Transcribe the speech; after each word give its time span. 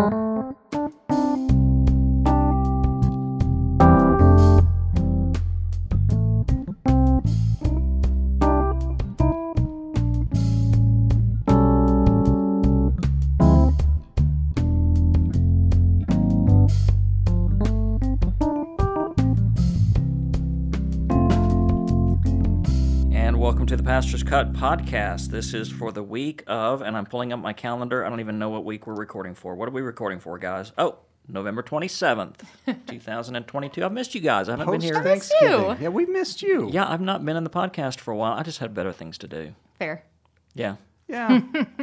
And 0.00 0.29
Pastor's 23.90 24.22
Cut 24.22 24.52
podcast. 24.52 25.30
This 25.30 25.52
is 25.52 25.68
for 25.68 25.90
the 25.90 26.00
week 26.04 26.44
of, 26.46 26.80
and 26.80 26.96
I'm 26.96 27.06
pulling 27.06 27.32
up 27.32 27.40
my 27.40 27.52
calendar. 27.52 28.06
I 28.06 28.08
don't 28.08 28.20
even 28.20 28.38
know 28.38 28.48
what 28.48 28.64
week 28.64 28.86
we're 28.86 28.94
recording 28.94 29.34
for. 29.34 29.56
What 29.56 29.68
are 29.68 29.72
we 29.72 29.80
recording 29.80 30.20
for, 30.20 30.38
guys? 30.38 30.70
Oh, 30.78 30.98
November 31.26 31.60
27th, 31.60 32.36
2022. 32.86 33.84
I've 33.84 33.90
missed 33.90 34.14
you 34.14 34.20
guys. 34.20 34.48
I 34.48 34.52
haven't 34.52 34.70
been 34.70 34.80
here. 34.80 35.02
Thanksgiving. 35.02 35.50
you. 35.50 35.76
Yeah, 35.80 35.88
we 35.88 36.06
missed 36.06 36.40
you. 36.40 36.70
Yeah, 36.70 36.88
I've 36.88 37.00
not 37.00 37.24
been 37.24 37.36
in 37.36 37.42
the 37.42 37.50
podcast 37.50 37.98
for 37.98 38.12
a 38.12 38.16
while. 38.16 38.34
I 38.34 38.44
just 38.44 38.58
had 38.58 38.74
better 38.74 38.92
things 38.92 39.18
to 39.18 39.26
do. 39.26 39.56
Fair. 39.80 40.04
Yeah. 40.54 40.76
Yeah. 41.08 41.40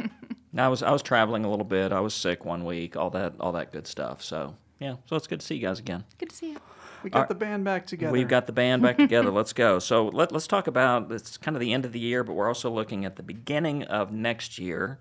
I 0.56 0.68
was 0.68 0.82
I 0.82 0.90
was 0.90 1.02
traveling 1.02 1.44
a 1.44 1.50
little 1.50 1.66
bit. 1.66 1.92
I 1.92 2.00
was 2.00 2.14
sick 2.14 2.42
one 2.42 2.64
week. 2.64 2.96
All 2.96 3.10
that 3.10 3.34
all 3.38 3.52
that 3.52 3.70
good 3.70 3.86
stuff. 3.86 4.22
So 4.22 4.56
yeah, 4.80 4.94
so 5.04 5.14
it's 5.16 5.26
good 5.26 5.40
to 5.40 5.46
see 5.46 5.56
you 5.56 5.60
guys 5.60 5.78
again. 5.78 6.04
Good 6.16 6.30
to 6.30 6.36
see 6.36 6.52
you. 6.52 6.60
We 7.02 7.10
got 7.10 7.28
the 7.28 7.34
band 7.34 7.64
back 7.64 7.86
together. 7.86 8.12
We've 8.12 8.28
got 8.28 8.46
the 8.46 8.52
band 8.52 8.82
back 8.82 8.96
together. 8.96 9.30
Let's 9.30 9.52
go. 9.52 9.78
So 9.78 10.06
let, 10.08 10.32
let's 10.32 10.46
talk 10.46 10.66
about 10.66 11.10
it's 11.12 11.36
kind 11.36 11.56
of 11.56 11.60
the 11.60 11.72
end 11.72 11.84
of 11.84 11.92
the 11.92 11.98
year, 11.98 12.24
but 12.24 12.34
we're 12.34 12.48
also 12.48 12.70
looking 12.70 13.04
at 13.04 13.16
the 13.16 13.22
beginning 13.22 13.84
of 13.84 14.12
next 14.12 14.58
year. 14.58 14.98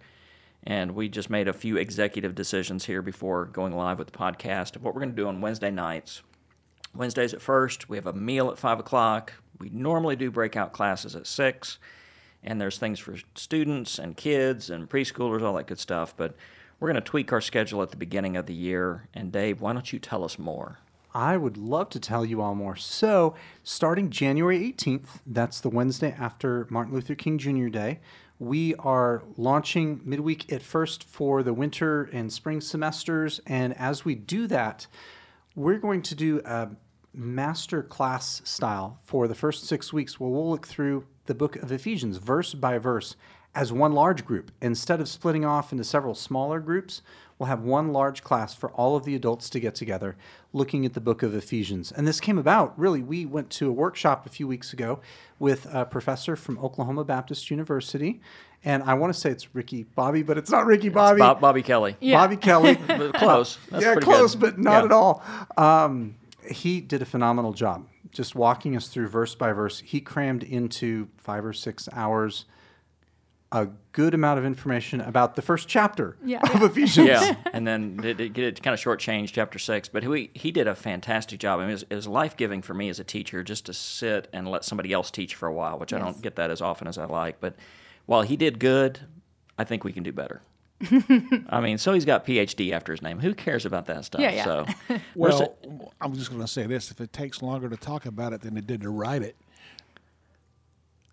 And 0.63 0.95
we 0.95 1.07
just 1.07 1.29
made 1.29 1.47
a 1.47 1.53
few 1.53 1.77
executive 1.77 2.35
decisions 2.35 2.85
here 2.85 3.01
before 3.01 3.45
going 3.45 3.75
live 3.75 3.99
with 3.99 4.11
the 4.11 4.17
podcast 4.17 4.75
of 4.75 4.83
what 4.83 4.93
we're 4.93 5.01
going 5.01 5.11
to 5.11 5.15
do 5.15 5.27
on 5.27 5.39
Wednesday 5.39 5.71
nights. 5.71 6.23
Wednesdays 6.93 7.33
at 7.33 7.41
first, 7.41 7.89
we 7.89 7.97
have 7.97 8.07
a 8.07 8.13
meal 8.13 8.49
at 8.49 8.57
5 8.57 8.79
o'clock. 8.79 9.33
We 9.59 9.69
normally 9.69 10.15
do 10.15 10.31
breakout 10.31 10.73
classes 10.73 11.15
at 11.15 11.27
6. 11.27 11.79
And 12.43 12.59
there's 12.59 12.77
things 12.77 12.99
for 12.99 13.15
students 13.35 13.97
and 13.99 14.17
kids 14.17 14.69
and 14.69 14.89
preschoolers, 14.89 15.41
all 15.41 15.53
that 15.53 15.67
good 15.67 15.79
stuff. 15.79 16.13
But 16.15 16.35
we're 16.79 16.87
going 16.91 17.01
to 17.01 17.09
tweak 17.09 17.31
our 17.31 17.41
schedule 17.41 17.81
at 17.81 17.91
the 17.91 17.97
beginning 17.97 18.35
of 18.35 18.45
the 18.45 18.53
year. 18.53 19.07
And 19.13 19.31
Dave, 19.31 19.61
why 19.61 19.73
don't 19.73 19.91
you 19.91 19.99
tell 19.99 20.23
us 20.23 20.37
more? 20.37 20.79
I 21.17 21.35
would 21.35 21.57
love 21.57 21.89
to 21.89 21.99
tell 21.99 22.23
you 22.23 22.41
all 22.41 22.53
more. 22.53 22.75
So, 22.75 23.33
starting 23.63 24.11
January 24.11 24.71
18th, 24.71 25.21
that's 25.25 25.59
the 25.59 25.67
Wednesday 25.67 26.15
after 26.15 26.67
Martin 26.69 26.93
Luther 26.93 27.15
King 27.15 27.39
Jr. 27.39 27.69
Day, 27.69 28.01
we 28.37 28.75
are 28.75 29.23
launching 29.35 29.99
midweek 30.05 30.53
at 30.53 30.61
first 30.61 31.03
for 31.03 31.41
the 31.41 31.55
winter 31.55 32.03
and 32.13 32.31
spring 32.31 32.61
semesters. 32.61 33.41
And 33.47 33.75
as 33.77 34.05
we 34.05 34.13
do 34.13 34.45
that, 34.45 34.85
we're 35.55 35.79
going 35.79 36.03
to 36.03 36.13
do 36.13 36.39
a 36.45 36.69
master 37.15 37.81
class 37.81 38.43
style 38.45 38.99
for 39.01 39.27
the 39.27 39.33
first 39.33 39.65
six 39.65 39.91
weeks 39.91 40.19
where 40.19 40.29
we'll 40.29 40.51
look 40.51 40.67
through 40.67 41.07
the 41.25 41.33
book 41.33 41.55
of 41.55 41.71
Ephesians 41.71 42.17
verse 42.17 42.53
by 42.53 42.77
verse 42.77 43.15
as 43.57 43.73
one 43.73 43.91
large 43.91 44.23
group. 44.23 44.51
Instead 44.61 45.01
of 45.01 45.09
splitting 45.09 45.43
off 45.43 45.71
into 45.71 45.83
several 45.83 46.13
smaller 46.13 46.59
groups, 46.59 47.01
we'll 47.39 47.47
have 47.47 47.63
one 47.63 47.91
large 47.91 48.23
class 48.23 48.53
for 48.53 48.69
all 48.73 48.95
of 48.95 49.03
the 49.03 49.15
adults 49.15 49.49
to 49.49 49.59
get 49.59 49.73
together 49.73 50.15
looking 50.53 50.85
at 50.85 50.93
the 50.93 51.01
book 51.01 51.23
of 51.23 51.33
Ephesians. 51.33 51.91
And 51.91 52.07
this 52.07 52.19
came 52.19 52.37
about 52.37 52.77
really, 52.79 53.01
we 53.01 53.25
went 53.25 53.49
to 53.51 53.67
a 53.67 53.71
workshop 53.71 54.27
a 54.27 54.29
few 54.29 54.47
weeks 54.47 54.73
ago 54.73 54.99
with 55.39 55.65
a 55.73 55.85
professor 55.85 56.35
from 56.35 56.59
Oklahoma 56.59 57.03
Baptist 57.03 57.49
University. 57.49 58.21
And 58.63 58.83
I 58.83 58.93
want 58.93 59.11
to 59.11 59.19
say 59.19 59.31
it's 59.31 59.55
Ricky 59.55 59.83
Bobby, 59.95 60.21
but 60.21 60.37
it's 60.37 60.51
not 60.51 60.67
Ricky 60.67 60.89
Bobby. 60.89 61.17
Bob, 61.19 61.41
Bobby 61.41 61.63
Kelly. 61.63 61.97
Yeah. 61.99 62.17
Bobby 62.17 62.37
Kelly. 62.37 62.75
Close. 63.15 63.57
That's 63.71 63.83
yeah, 63.83 63.95
close, 63.95 64.35
good. 64.35 64.41
but 64.41 64.59
not 64.59 64.81
Yeah. 64.81 64.85
at 64.85 64.91
all. 64.91 65.23
Um, 65.57 66.15
he 66.47 66.79
did 66.79 67.01
a 67.01 67.05
phenomenal 67.05 67.53
job 67.53 67.87
just 68.11 68.35
walking 68.35 68.75
us 68.75 68.87
through 68.87 69.07
verse 69.07 69.33
by 69.33 69.51
verse. 69.51 69.79
He 69.79 69.99
crammed 69.99 70.43
into 70.43 71.07
five 71.17 71.43
or 71.43 71.53
six 71.53 71.89
hours 71.91 72.45
a 73.51 73.67
good 73.93 74.13
amount 74.13 74.37
of 74.39 74.45
information 74.45 74.99
about 74.99 75.35
the 75.35 75.41
first 75.41 75.67
chapter 75.69 76.17
Yeah. 76.25 76.39
of 76.53 76.61
Ephesians. 76.63 77.07
Yeah, 77.07 77.35
and 77.53 77.65
then 77.65 78.01
it, 78.03 78.19
it, 78.19 78.37
it 78.37 78.61
kind 78.61 78.73
of 78.73 78.79
shortchanged 78.79 79.31
chapter 79.33 79.57
six, 79.57 79.87
but 79.87 80.03
he 80.03 80.29
he 80.33 80.51
did 80.51 80.67
a 80.67 80.75
fantastic 80.75 81.39
job. 81.39 81.59
I 81.59 81.63
mean, 81.63 81.69
it 81.69 81.73
was, 81.73 81.89
was 81.89 82.07
life 82.07 82.35
giving 82.35 82.61
for 82.61 82.73
me 82.73 82.89
as 82.89 82.99
a 82.99 83.03
teacher 83.05 83.43
just 83.43 83.65
to 83.67 83.73
sit 83.73 84.27
and 84.33 84.49
let 84.49 84.65
somebody 84.65 84.91
else 84.91 85.11
teach 85.11 85.35
for 85.35 85.47
a 85.47 85.53
while, 85.53 85.79
which 85.79 85.93
I 85.93 85.97
don't 85.99 86.21
get 86.21 86.35
that 86.35 86.51
as 86.51 86.61
often 86.61 86.87
as 86.87 86.97
I 86.97 87.05
like. 87.05 87.39
But 87.39 87.55
while 88.05 88.21
he 88.23 88.35
did 88.35 88.59
good, 88.59 88.99
I 89.57 89.63
think 89.63 89.83
we 89.85 89.93
can 89.93 90.03
do 90.03 90.11
better. 90.11 90.41
I 91.49 91.59
mean, 91.61 91.77
so 91.79 91.93
he's 91.93 92.05
got 92.05 92.25
PhD 92.25 92.71
after 92.71 92.91
his 92.91 93.01
name. 93.01 93.19
Who 93.19 93.33
cares 93.33 93.65
about 93.65 93.85
that 93.87 94.05
stuff? 94.05 94.21
Yeah, 94.21 94.31
yeah. 94.31 94.43
So, 94.43 94.65
Well, 95.15 95.57
I'm 96.01 96.13
just 96.13 96.29
going 96.29 96.41
to 96.41 96.47
say 96.47 96.67
this: 96.67 96.91
if 96.91 97.01
it 97.01 97.11
takes 97.13 97.41
longer 97.41 97.67
to 97.69 97.77
talk 97.77 98.05
about 98.05 98.33
it 98.33 98.41
than 98.41 98.57
it 98.57 98.67
did 98.67 98.81
to 98.81 98.89
write 98.89 99.23
it, 99.23 99.35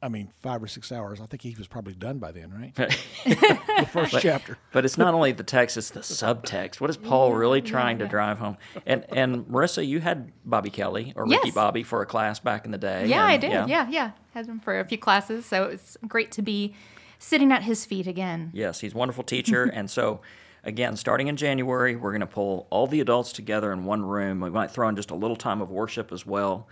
I 0.04 0.08
mean, 0.08 0.28
five 0.42 0.62
or 0.62 0.66
six 0.66 0.92
hours. 0.92 1.18
I 1.18 1.24
think 1.24 1.40
he 1.40 1.54
was 1.56 1.66
probably 1.66 1.94
done 1.94 2.18
by 2.18 2.30
then, 2.30 2.52
right? 2.52 2.74
the 3.24 3.88
first 3.90 4.14
chapter. 4.20 4.58
But 4.70 4.84
it's 4.84 4.98
not 4.98 5.14
only 5.14 5.32
the 5.32 5.42
text; 5.42 5.78
it's 5.78 5.88
the 5.88 6.00
subtext. 6.00 6.78
What 6.78 6.90
is 6.90 6.98
Paul 6.98 7.32
really 7.32 7.62
trying 7.62 7.98
to 8.00 8.06
drive 8.06 8.38
home? 8.38 8.58
And 8.84 9.06
and 9.08 9.46
Marissa, 9.46 9.84
you 9.86 10.00
had 10.00 10.30
Bobby 10.44 10.68
Kelly 10.68 11.14
or 11.16 11.24
Ricky 11.24 11.46
Yes. 11.46 11.54
Bobby 11.54 11.82
for 11.84 12.02
a 12.02 12.06
class 12.06 12.38
back 12.38 12.66
in 12.66 12.70
the 12.70 12.76
day. 12.76 13.06
Yeah, 13.06 13.24
I 13.24 13.32
and- 13.32 13.40
did. 13.40 13.52
Yeah. 13.52 13.88
yeah, 13.88 14.10
Had 14.34 14.46
him 14.46 14.60
for 14.60 14.78
a 14.78 14.84
few 14.84 14.98
classes, 14.98 15.46
so 15.46 15.64
it's 15.64 15.96
great 16.06 16.30
to 16.32 16.42
be 16.42 16.74
sitting 17.18 17.50
at 17.50 17.62
his 17.62 17.86
feet 17.86 18.06
again. 18.06 18.50
Yes, 18.52 18.80
he's 18.80 18.92
a 18.92 18.98
wonderful 18.98 19.24
teacher. 19.24 19.64
and 19.72 19.90
so, 19.90 20.20
again, 20.64 20.96
starting 20.96 21.28
in 21.28 21.36
January, 21.36 21.96
we're 21.96 22.10
going 22.12 22.20
to 22.20 22.26
pull 22.26 22.66
all 22.68 22.86
the 22.86 23.00
adults 23.00 23.32
together 23.32 23.72
in 23.72 23.86
one 23.86 24.04
room. 24.04 24.40
We 24.40 24.50
might 24.50 24.70
throw 24.70 24.86
in 24.90 24.96
just 24.96 25.10
a 25.10 25.14
little 25.14 25.36
time 25.36 25.62
of 25.62 25.70
worship 25.70 26.12
as 26.12 26.26
well 26.26 26.68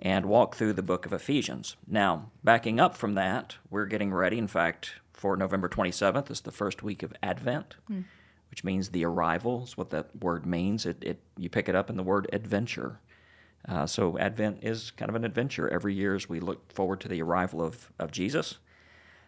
and 0.00 0.26
walk 0.26 0.54
through 0.54 0.74
the 0.74 0.82
book 0.82 1.06
of 1.06 1.12
Ephesians. 1.12 1.76
Now, 1.86 2.30
backing 2.44 2.78
up 2.78 2.96
from 2.96 3.14
that, 3.14 3.56
we're 3.70 3.86
getting 3.86 4.12
ready, 4.12 4.38
in 4.38 4.48
fact, 4.48 4.92
for 5.12 5.36
November 5.36 5.68
27th. 5.68 6.30
is 6.30 6.42
the 6.42 6.52
first 6.52 6.82
week 6.82 7.02
of 7.02 7.14
Advent, 7.22 7.76
which 8.50 8.62
means 8.64 8.90
the 8.90 9.04
arrival 9.04 9.64
is 9.64 9.76
what 9.76 9.90
that 9.90 10.14
word 10.22 10.44
means. 10.46 10.84
It, 10.86 11.02
it, 11.02 11.20
you 11.36 11.48
pick 11.48 11.68
it 11.68 11.74
up 11.74 11.88
in 11.88 11.96
the 11.96 12.02
word 12.02 12.28
adventure. 12.32 13.00
Uh, 13.66 13.86
so 13.86 14.18
Advent 14.18 14.58
is 14.62 14.90
kind 14.92 15.08
of 15.08 15.14
an 15.16 15.24
adventure 15.24 15.68
every 15.68 15.94
year 15.94 16.14
as 16.14 16.28
we 16.28 16.40
look 16.40 16.70
forward 16.72 17.00
to 17.00 17.08
the 17.08 17.22
arrival 17.22 17.62
of, 17.62 17.90
of 17.98 18.12
Jesus. 18.12 18.58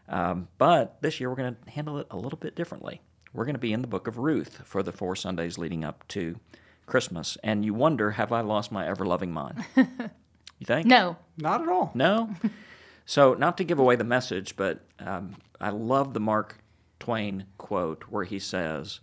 Um, 0.08 0.48
but 0.58 1.00
this 1.02 1.18
year 1.20 1.28
we're 1.28 1.36
going 1.36 1.56
to 1.64 1.70
handle 1.70 1.98
it 1.98 2.06
a 2.10 2.16
little 2.16 2.38
bit 2.38 2.54
differently. 2.54 3.00
We're 3.32 3.44
going 3.44 3.54
to 3.54 3.60
be 3.60 3.72
in 3.72 3.82
the 3.82 3.88
book 3.88 4.06
of 4.06 4.18
Ruth 4.18 4.62
for 4.64 4.82
the 4.82 4.92
four 4.92 5.16
Sundays 5.16 5.58
leading 5.58 5.84
up 5.84 6.06
to 6.08 6.38
Christmas. 6.86 7.36
And 7.42 7.64
you 7.64 7.74
wonder, 7.74 8.12
have 8.12 8.32
I 8.32 8.40
lost 8.40 8.72
my 8.72 8.86
ever 8.86 9.04
loving 9.04 9.32
mind? 9.32 9.64
you 10.58 10.66
think? 10.66 10.86
No, 10.86 11.16
Not 11.36 11.62
at 11.62 11.68
all. 11.68 11.92
No? 11.94 12.34
so, 13.06 13.34
not 13.34 13.56
to 13.58 13.64
give 13.64 13.78
away 13.78 13.96
the 13.96 14.04
message, 14.04 14.56
but 14.56 14.84
um, 14.98 15.36
I 15.60 15.70
love 15.70 16.14
the 16.14 16.20
Mark 16.20 16.58
Twain 16.98 17.46
quote 17.56 18.04
where 18.08 18.24
he 18.24 18.38
says, 18.38 19.00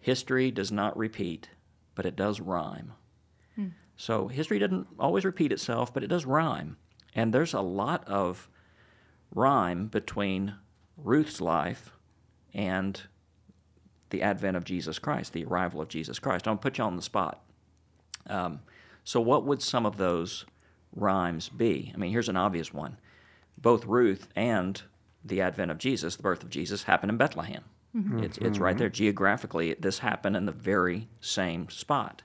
History 0.00 0.50
does 0.50 0.72
not 0.72 0.96
repeat, 0.96 1.50
but 1.94 2.06
it 2.06 2.16
does 2.16 2.40
rhyme. 2.40 2.92
So, 3.96 4.28
history 4.28 4.58
doesn't 4.58 4.88
always 4.98 5.24
repeat 5.24 5.52
itself, 5.52 5.94
but 5.94 6.02
it 6.02 6.08
does 6.08 6.26
rhyme. 6.26 6.76
And 7.14 7.32
there's 7.32 7.54
a 7.54 7.60
lot 7.60 8.06
of 8.08 8.48
rhyme 9.32 9.86
between 9.86 10.56
Ruth's 10.96 11.40
life 11.40 11.92
and 12.52 13.00
the 14.10 14.22
advent 14.22 14.56
of 14.56 14.64
Jesus 14.64 14.98
Christ, 14.98 15.32
the 15.32 15.44
arrival 15.44 15.80
of 15.80 15.88
Jesus 15.88 16.18
Christ. 16.18 16.48
I'll 16.48 16.56
put 16.56 16.78
you 16.78 16.84
on 16.84 16.96
the 16.96 17.02
spot. 17.02 17.44
Um, 18.26 18.60
so, 19.04 19.20
what 19.20 19.44
would 19.44 19.62
some 19.62 19.86
of 19.86 19.96
those 19.96 20.44
rhymes 20.94 21.48
be? 21.48 21.92
I 21.94 21.98
mean, 21.98 22.10
here's 22.10 22.28
an 22.28 22.36
obvious 22.36 22.72
one. 22.72 22.98
Both 23.58 23.86
Ruth 23.86 24.28
and 24.34 24.80
the 25.24 25.40
advent 25.40 25.70
of 25.70 25.78
Jesus, 25.78 26.16
the 26.16 26.22
birth 26.22 26.42
of 26.42 26.50
Jesus, 26.50 26.84
happened 26.84 27.10
in 27.10 27.16
Bethlehem. 27.16 27.64
Mm-hmm. 27.96 28.24
It's, 28.24 28.38
it's 28.38 28.58
right 28.58 28.72
mm-hmm. 28.72 28.78
there. 28.80 28.88
Geographically, 28.88 29.74
this 29.74 30.00
happened 30.00 30.36
in 30.36 30.46
the 30.46 30.52
very 30.52 31.08
same 31.20 31.68
spot. 31.70 32.22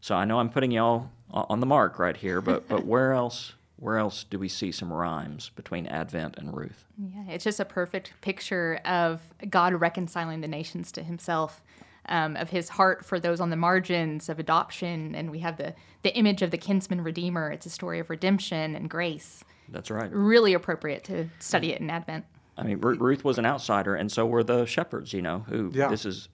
So 0.00 0.14
I 0.14 0.24
know 0.24 0.38
I'm 0.38 0.50
putting 0.50 0.70
y'all 0.70 1.10
on 1.30 1.60
the 1.60 1.66
mark 1.66 1.98
right 1.98 2.16
here, 2.16 2.40
but, 2.40 2.68
but 2.68 2.84
where 2.84 3.12
else 3.12 3.54
where 3.80 3.96
else 3.96 4.24
do 4.24 4.38
we 4.38 4.48
see 4.48 4.70
some 4.70 4.92
rhymes 4.92 5.50
between 5.56 5.86
Advent 5.86 6.36
and 6.36 6.54
Ruth? 6.54 6.84
Yeah, 6.98 7.32
it's 7.32 7.44
just 7.44 7.60
a 7.60 7.64
perfect 7.64 8.12
picture 8.20 8.78
of 8.84 9.22
God 9.48 9.72
reconciling 9.72 10.42
the 10.42 10.48
nations 10.48 10.92
to 10.92 11.02
Himself, 11.02 11.62
um, 12.10 12.36
of 12.36 12.50
His 12.50 12.68
heart 12.68 13.04
for 13.04 13.18
those 13.18 13.40
on 13.40 13.50
the 13.50 13.56
margins 13.56 14.28
of 14.28 14.38
adoption, 14.38 15.14
and 15.14 15.30
we 15.30 15.38
have 15.40 15.56
the 15.56 15.74
the 16.02 16.14
image 16.16 16.42
of 16.42 16.50
the 16.50 16.58
kinsman 16.58 17.02
redeemer. 17.02 17.50
It's 17.50 17.66
a 17.66 17.70
story 17.70 17.98
of 17.98 18.10
redemption 18.10 18.74
and 18.74 18.88
grace. 18.90 19.44
That's 19.68 19.90
right. 19.90 20.10
Really 20.12 20.52
appropriate 20.54 21.04
to 21.04 21.28
study 21.38 21.72
it 21.72 21.80
in 21.80 21.90
Advent. 21.90 22.24
I 22.56 22.62
mean, 22.64 22.78
Ru- 22.80 22.96
Ruth 22.98 23.24
was 23.24 23.38
an 23.38 23.46
outsider, 23.46 23.94
and 23.94 24.10
so 24.10 24.26
were 24.26 24.42
the 24.42 24.66
shepherds. 24.66 25.12
You 25.12 25.22
know, 25.22 25.40
who 25.48 25.70
Yeah. 25.74 25.88
this 25.88 26.04
is, 26.04 26.28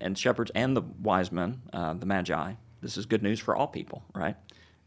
and 0.00 0.18
shepherds 0.18 0.50
and 0.54 0.76
the 0.76 0.82
wise 0.82 1.30
men, 1.32 1.62
uh, 1.72 1.94
the 1.94 2.06
magi. 2.06 2.54
This 2.82 2.96
is 2.96 3.06
good 3.06 3.22
news 3.22 3.38
for 3.40 3.54
all 3.54 3.68
people, 3.68 4.02
right? 4.14 4.36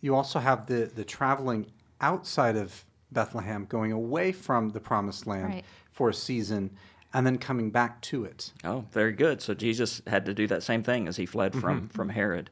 You 0.02 0.16
also 0.16 0.40
have 0.40 0.66
the, 0.66 0.92
the 0.94 1.06
traveling 1.06 1.68
outside 2.02 2.58
of 2.58 2.84
Bethlehem, 3.12 3.66
going 3.66 3.92
away 3.92 4.32
from 4.32 4.70
the 4.72 4.80
promised 4.80 5.28
land 5.28 5.46
Right. 5.54 5.66
for 5.92 6.10
a 6.10 6.14
season 6.14 6.72
and 7.14 7.26
then 7.26 7.38
coming 7.38 7.70
back 7.70 8.02
to 8.02 8.26
it. 8.26 8.52
Oh, 8.64 8.86
very 8.92 9.12
good. 9.12 9.42
So 9.42 9.54
Jesus 9.54 10.02
had 10.08 10.26
to 10.26 10.34
do 10.34 10.48
that 10.48 10.64
same 10.64 10.84
thing 10.84 11.08
as 11.08 11.18
he 11.18 11.26
fled 11.26 11.54
from 11.54 11.82
mm-hmm. 11.82 11.88
from 11.88 12.10
Herod. 12.10 12.50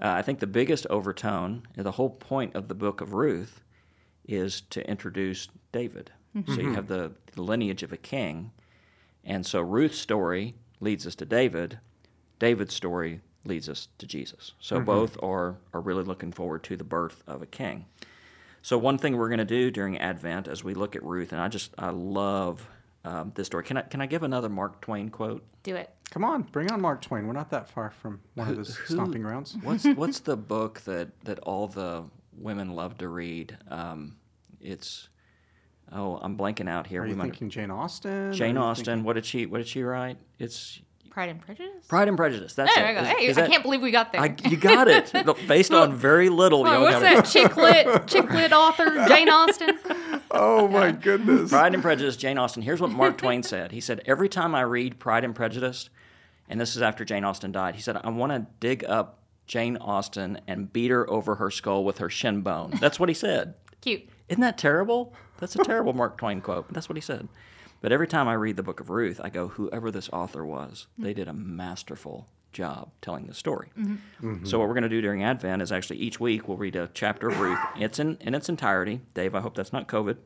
Uh, 0.00 0.10
I 0.10 0.22
think 0.22 0.40
the 0.40 0.46
biggest 0.46 0.86
overtone, 0.90 1.62
the 1.74 1.92
whole 1.92 2.10
point 2.10 2.54
of 2.54 2.68
the 2.68 2.74
book 2.74 3.00
of 3.00 3.14
Ruth, 3.14 3.62
is 4.26 4.60
to 4.70 4.88
introduce 4.88 5.48
David. 5.72 6.10
Mm-hmm. 6.36 6.54
So 6.54 6.60
you 6.60 6.74
have 6.74 6.88
the, 6.88 7.12
the 7.32 7.42
lineage 7.42 7.82
of 7.82 7.92
a 7.92 7.96
king, 7.96 8.50
and 9.24 9.46
so 9.46 9.60
Ruth's 9.60 9.98
story 9.98 10.54
leads 10.80 11.06
us 11.06 11.14
to 11.16 11.24
David. 11.24 11.78
David's 12.38 12.74
story 12.74 13.20
leads 13.44 13.68
us 13.68 13.88
to 13.98 14.06
Jesus. 14.06 14.52
So 14.60 14.76
mm-hmm. 14.76 14.84
both 14.84 15.22
are 15.22 15.56
are 15.72 15.80
really 15.80 16.04
looking 16.04 16.32
forward 16.32 16.62
to 16.64 16.76
the 16.76 16.84
birth 16.84 17.22
of 17.26 17.42
a 17.42 17.46
king. 17.46 17.86
So 18.60 18.76
one 18.76 18.98
thing 18.98 19.16
we're 19.16 19.28
going 19.28 19.38
to 19.38 19.44
do 19.44 19.70
during 19.70 19.96
Advent 19.96 20.48
as 20.48 20.64
we 20.64 20.74
look 20.74 20.96
at 20.96 21.02
Ruth, 21.04 21.32
and 21.32 21.40
I 21.40 21.48
just 21.48 21.72
I 21.78 21.90
love 21.90 22.68
um, 23.06 23.32
this 23.34 23.46
story. 23.46 23.64
Can 23.64 23.76
I 23.78 23.82
can 23.82 24.00
I 24.00 24.06
give 24.06 24.22
another 24.22 24.48
Mark 24.48 24.80
Twain 24.82 25.08
quote? 25.08 25.44
Do 25.62 25.76
it. 25.76 25.90
Come 26.10 26.24
on, 26.24 26.42
bring 26.42 26.70
on 26.70 26.80
Mark 26.80 27.00
Twain. 27.02 27.26
We're 27.26 27.32
not 27.32 27.50
that 27.50 27.68
far 27.68 27.90
from 27.90 28.20
one 28.34 28.48
of 28.48 28.56
his 28.58 28.78
stomping 28.86 29.22
grounds. 29.22 29.56
What's 29.62 29.84
what's 29.86 30.20
the 30.20 30.36
book 30.36 30.80
that 30.82 31.08
that 31.24 31.38
all 31.40 31.68
the 31.68 32.04
women 32.36 32.74
love 32.74 32.98
to 32.98 33.08
read? 33.08 33.56
Um, 33.68 34.16
it's 34.60 35.08
oh 35.92 36.16
I'm 36.20 36.36
blanking 36.36 36.68
out 36.68 36.86
here. 36.88 37.02
Are 37.02 37.04
We 37.04 37.10
you 37.10 37.16
might- 37.16 37.24
thinking 37.24 37.50
Jane 37.50 37.70
Austen? 37.70 38.32
Jane 38.32 38.58
Austen. 38.58 38.84
thinking- 38.84 39.04
What 39.04 39.14
did 39.14 39.24
she 39.26 39.46
What 39.46 39.58
did 39.58 39.68
she 39.68 39.82
write? 39.82 40.18
It's 40.38 40.80
Pride 41.16 41.30
and 41.30 41.40
Prejudice. 41.40 41.86
Pride 41.88 42.08
and 42.08 42.16
Prejudice. 42.18 42.52
That's 42.52 42.74
There 42.74 42.84
it. 42.84 42.88
we 42.90 42.94
go. 42.94 43.00
Is- 43.00 43.08
Hey, 43.16 43.26
is 43.28 43.38
I 43.38 43.40
that- 43.40 43.50
can't 43.50 43.62
believe 43.62 43.80
we 43.80 43.90
got 43.90 44.12
there. 44.12 44.20
I, 44.20 44.36
you 44.50 44.58
got 44.58 44.86
it. 44.86 45.10
Based 45.48 45.72
on 45.72 45.94
very 45.96 46.28
little. 46.28 46.62
Well, 46.62 46.74
y'all 46.74 46.82
what's 46.82 47.00
got 47.00 47.10
it. 47.10 47.16
that? 47.16 47.24
Chick 47.30 47.56
lit, 47.56 48.06
chick 48.06 48.30
lit 48.30 48.52
author 48.52 48.84
Jane 49.08 49.30
Austen. 49.30 49.78
Oh 50.30 50.68
my 50.68 50.92
goodness. 50.92 51.48
Pride 51.48 51.72
and 51.72 51.82
Prejudice, 51.82 52.18
Jane 52.18 52.36
Austen. 52.36 52.60
Here's 52.60 52.82
what 52.82 52.90
Mark 52.90 53.16
Twain 53.16 53.42
said. 53.42 53.72
He 53.72 53.80
said, 53.80 54.02
Every 54.04 54.28
time 54.28 54.54
I 54.54 54.60
read 54.60 54.98
Pride 54.98 55.24
and 55.24 55.34
Prejudice, 55.34 55.88
and 56.50 56.60
this 56.60 56.76
is 56.76 56.82
after 56.82 57.02
Jane 57.02 57.24
Austen 57.24 57.50
died, 57.50 57.76
he 57.76 57.80
said, 57.80 57.96
I 58.04 58.10
want 58.10 58.32
to 58.32 58.46
dig 58.60 58.84
up 58.84 59.20
Jane 59.46 59.78
Austen 59.78 60.38
and 60.46 60.70
beat 60.70 60.90
her 60.90 61.08
over 61.08 61.36
her 61.36 61.50
skull 61.50 61.82
with 61.82 61.96
her 61.96 62.10
shin 62.10 62.42
bone. 62.42 62.72
That's 62.78 63.00
what 63.00 63.08
he 63.08 63.14
said. 63.14 63.54
Cute. 63.80 64.02
Isn't 64.28 64.42
that 64.42 64.58
terrible? 64.58 65.14
That's 65.38 65.56
a 65.56 65.64
terrible 65.64 65.94
Mark 65.94 66.18
Twain 66.18 66.42
quote, 66.42 66.66
but 66.66 66.74
that's 66.74 66.90
what 66.90 66.96
he 66.98 67.00
said. 67.00 67.26
But 67.80 67.92
every 67.92 68.06
time 68.06 68.26
I 68.28 68.34
read 68.34 68.56
the 68.56 68.62
book 68.62 68.80
of 68.80 68.90
Ruth, 68.90 69.20
I 69.22 69.28
go, 69.28 69.48
whoever 69.48 69.90
this 69.90 70.08
author 70.12 70.44
was, 70.44 70.86
they 70.98 71.14
did 71.14 71.28
a 71.28 71.32
masterful 71.32 72.26
job 72.52 72.90
telling 73.02 73.26
the 73.26 73.34
story. 73.34 73.68
So 74.44 74.58
what 74.58 74.66
we're 74.68 74.74
going 74.74 74.82
to 74.84 74.88
do 74.88 75.00
during 75.02 75.22
Advent 75.22 75.60
is 75.62 75.70
actually 75.70 75.98
each 75.98 76.18
week 76.18 76.48
we'll 76.48 76.56
read 76.56 76.74
a 76.74 76.88
chapter 76.94 77.28
of 77.28 77.38
Ruth. 77.38 77.58
It's 77.78 77.98
in, 77.98 78.16
in 78.20 78.34
its 78.34 78.48
entirety. 78.48 79.02
Dave, 79.14 79.34
I 79.34 79.40
hope 79.40 79.54
that's 79.54 79.72
not 79.72 79.88
COVID. 79.88 80.16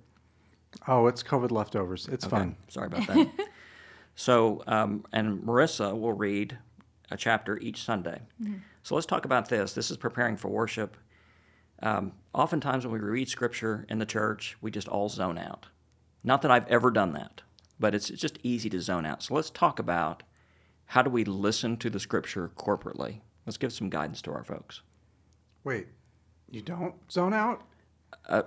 Oh, 0.86 1.08
it's 1.08 1.22
COVID 1.24 1.50
leftovers. 1.50 2.06
It's 2.10 2.24
Okay, 2.24 2.36
fine. 2.36 2.56
Sorry 2.68 2.86
about 2.86 3.06
that. 3.08 3.28
so, 4.14 4.62
um, 4.68 5.04
and 5.12 5.40
Marissa 5.42 5.98
will 5.98 6.12
read 6.12 6.58
a 7.10 7.16
chapter 7.16 7.58
each 7.58 7.82
Sunday. 7.82 8.20
So 8.84 8.94
let's 8.94 9.06
talk 9.06 9.24
about 9.24 9.48
this. 9.48 9.72
This 9.72 9.90
is 9.90 9.96
preparing 9.96 10.36
for 10.36 10.48
worship. 10.48 10.96
Um, 11.82 12.12
oftentimes, 12.32 12.86
when 12.86 12.92
we 12.92 13.00
read 13.00 13.28
scripture 13.28 13.84
in 13.88 13.98
the 13.98 14.06
church, 14.06 14.56
we 14.60 14.70
just 14.70 14.86
all 14.86 15.08
zone 15.08 15.36
out. 15.38 15.66
Not 16.22 16.42
that 16.42 16.50
I've 16.50 16.66
ever 16.68 16.90
done 16.90 17.12
that, 17.14 17.42
but 17.78 17.94
it's, 17.94 18.10
it's 18.10 18.20
just 18.20 18.38
easy 18.42 18.68
to 18.70 18.80
zone 18.80 19.06
out. 19.06 19.22
So 19.22 19.34
let's 19.34 19.50
talk 19.50 19.78
about 19.78 20.22
how 20.86 21.02
do 21.02 21.10
we 21.10 21.24
listen 21.24 21.76
to 21.78 21.90
the 21.90 22.00
scripture 22.00 22.50
corporately. 22.56 23.20
Let's 23.46 23.56
give 23.56 23.72
some 23.72 23.88
guidance 23.88 24.20
to 24.22 24.32
our 24.32 24.44
folks. 24.44 24.82
Wait, 25.64 25.86
you 26.50 26.60
don't 26.62 26.94
zone 27.10 27.32
out? 27.32 27.62
Uh, 28.28 28.42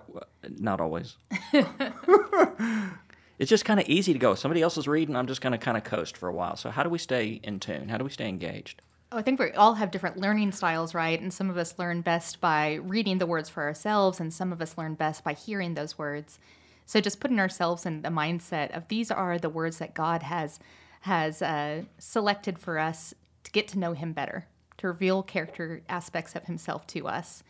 not 0.59 0.79
always. 0.79 1.17
it's 1.53 3.49
just 3.49 3.65
kind 3.65 3.79
of 3.79 3.87
easy 3.87 4.13
to 4.13 4.19
go. 4.19 4.35
Somebody 4.35 4.61
else 4.61 4.77
is 4.77 4.87
reading. 4.87 5.15
I'm 5.15 5.27
just 5.27 5.41
going 5.41 5.51
to 5.51 5.57
kind 5.57 5.77
of 5.77 5.83
coast 5.83 6.17
for 6.17 6.29
a 6.29 6.33
while. 6.33 6.55
So 6.55 6.69
how 6.69 6.83
do 6.83 6.89
we 6.89 6.97
stay 6.97 7.39
in 7.43 7.59
tune? 7.59 7.89
How 7.89 7.97
do 7.97 8.03
we 8.03 8.09
stay 8.09 8.27
engaged? 8.27 8.81
Oh, 9.11 9.17
I 9.17 9.21
think 9.21 9.39
we 9.39 9.51
all 9.51 9.75
have 9.75 9.91
different 9.91 10.17
learning 10.17 10.51
styles, 10.53 10.93
right? 10.93 11.19
And 11.21 11.33
some 11.33 11.49
of 11.49 11.57
us 11.57 11.77
learn 11.77 12.01
best 12.01 12.41
by 12.41 12.73
reading 12.75 13.19
the 13.19 13.27
words 13.27 13.47
for 13.47 13.63
ourselves, 13.63 14.19
and 14.19 14.33
some 14.33 14.51
of 14.51 14.61
us 14.61 14.77
learn 14.77 14.95
best 14.95 15.23
by 15.23 15.33
hearing 15.33 15.75
those 15.75 15.97
words. 15.97 16.39
So 16.85 16.99
just 16.99 17.19
putting 17.19 17.39
ourselves 17.39 17.85
in 17.85 18.01
the 18.01 18.09
mindset 18.09 18.75
of 18.75 18.87
these 18.87 19.11
are 19.11 19.37
the 19.37 19.49
words 19.49 19.77
that 19.77 19.93
God 19.93 20.23
has 20.23 20.59
has 21.01 21.41
uh, 21.41 21.83
selected 21.97 22.57
for 22.57 22.79
us 22.79 23.13
to 23.43 23.51
get 23.51 23.67
to 23.67 23.77
know 23.77 23.91
Him 23.91 24.13
better, 24.13 24.47
to 24.77 24.87
reveal 24.87 25.21
character 25.21 25.81
aspects 25.89 26.33
of 26.35 26.45
Himself 26.45 26.87
to 26.87 27.07
us, 27.07 27.43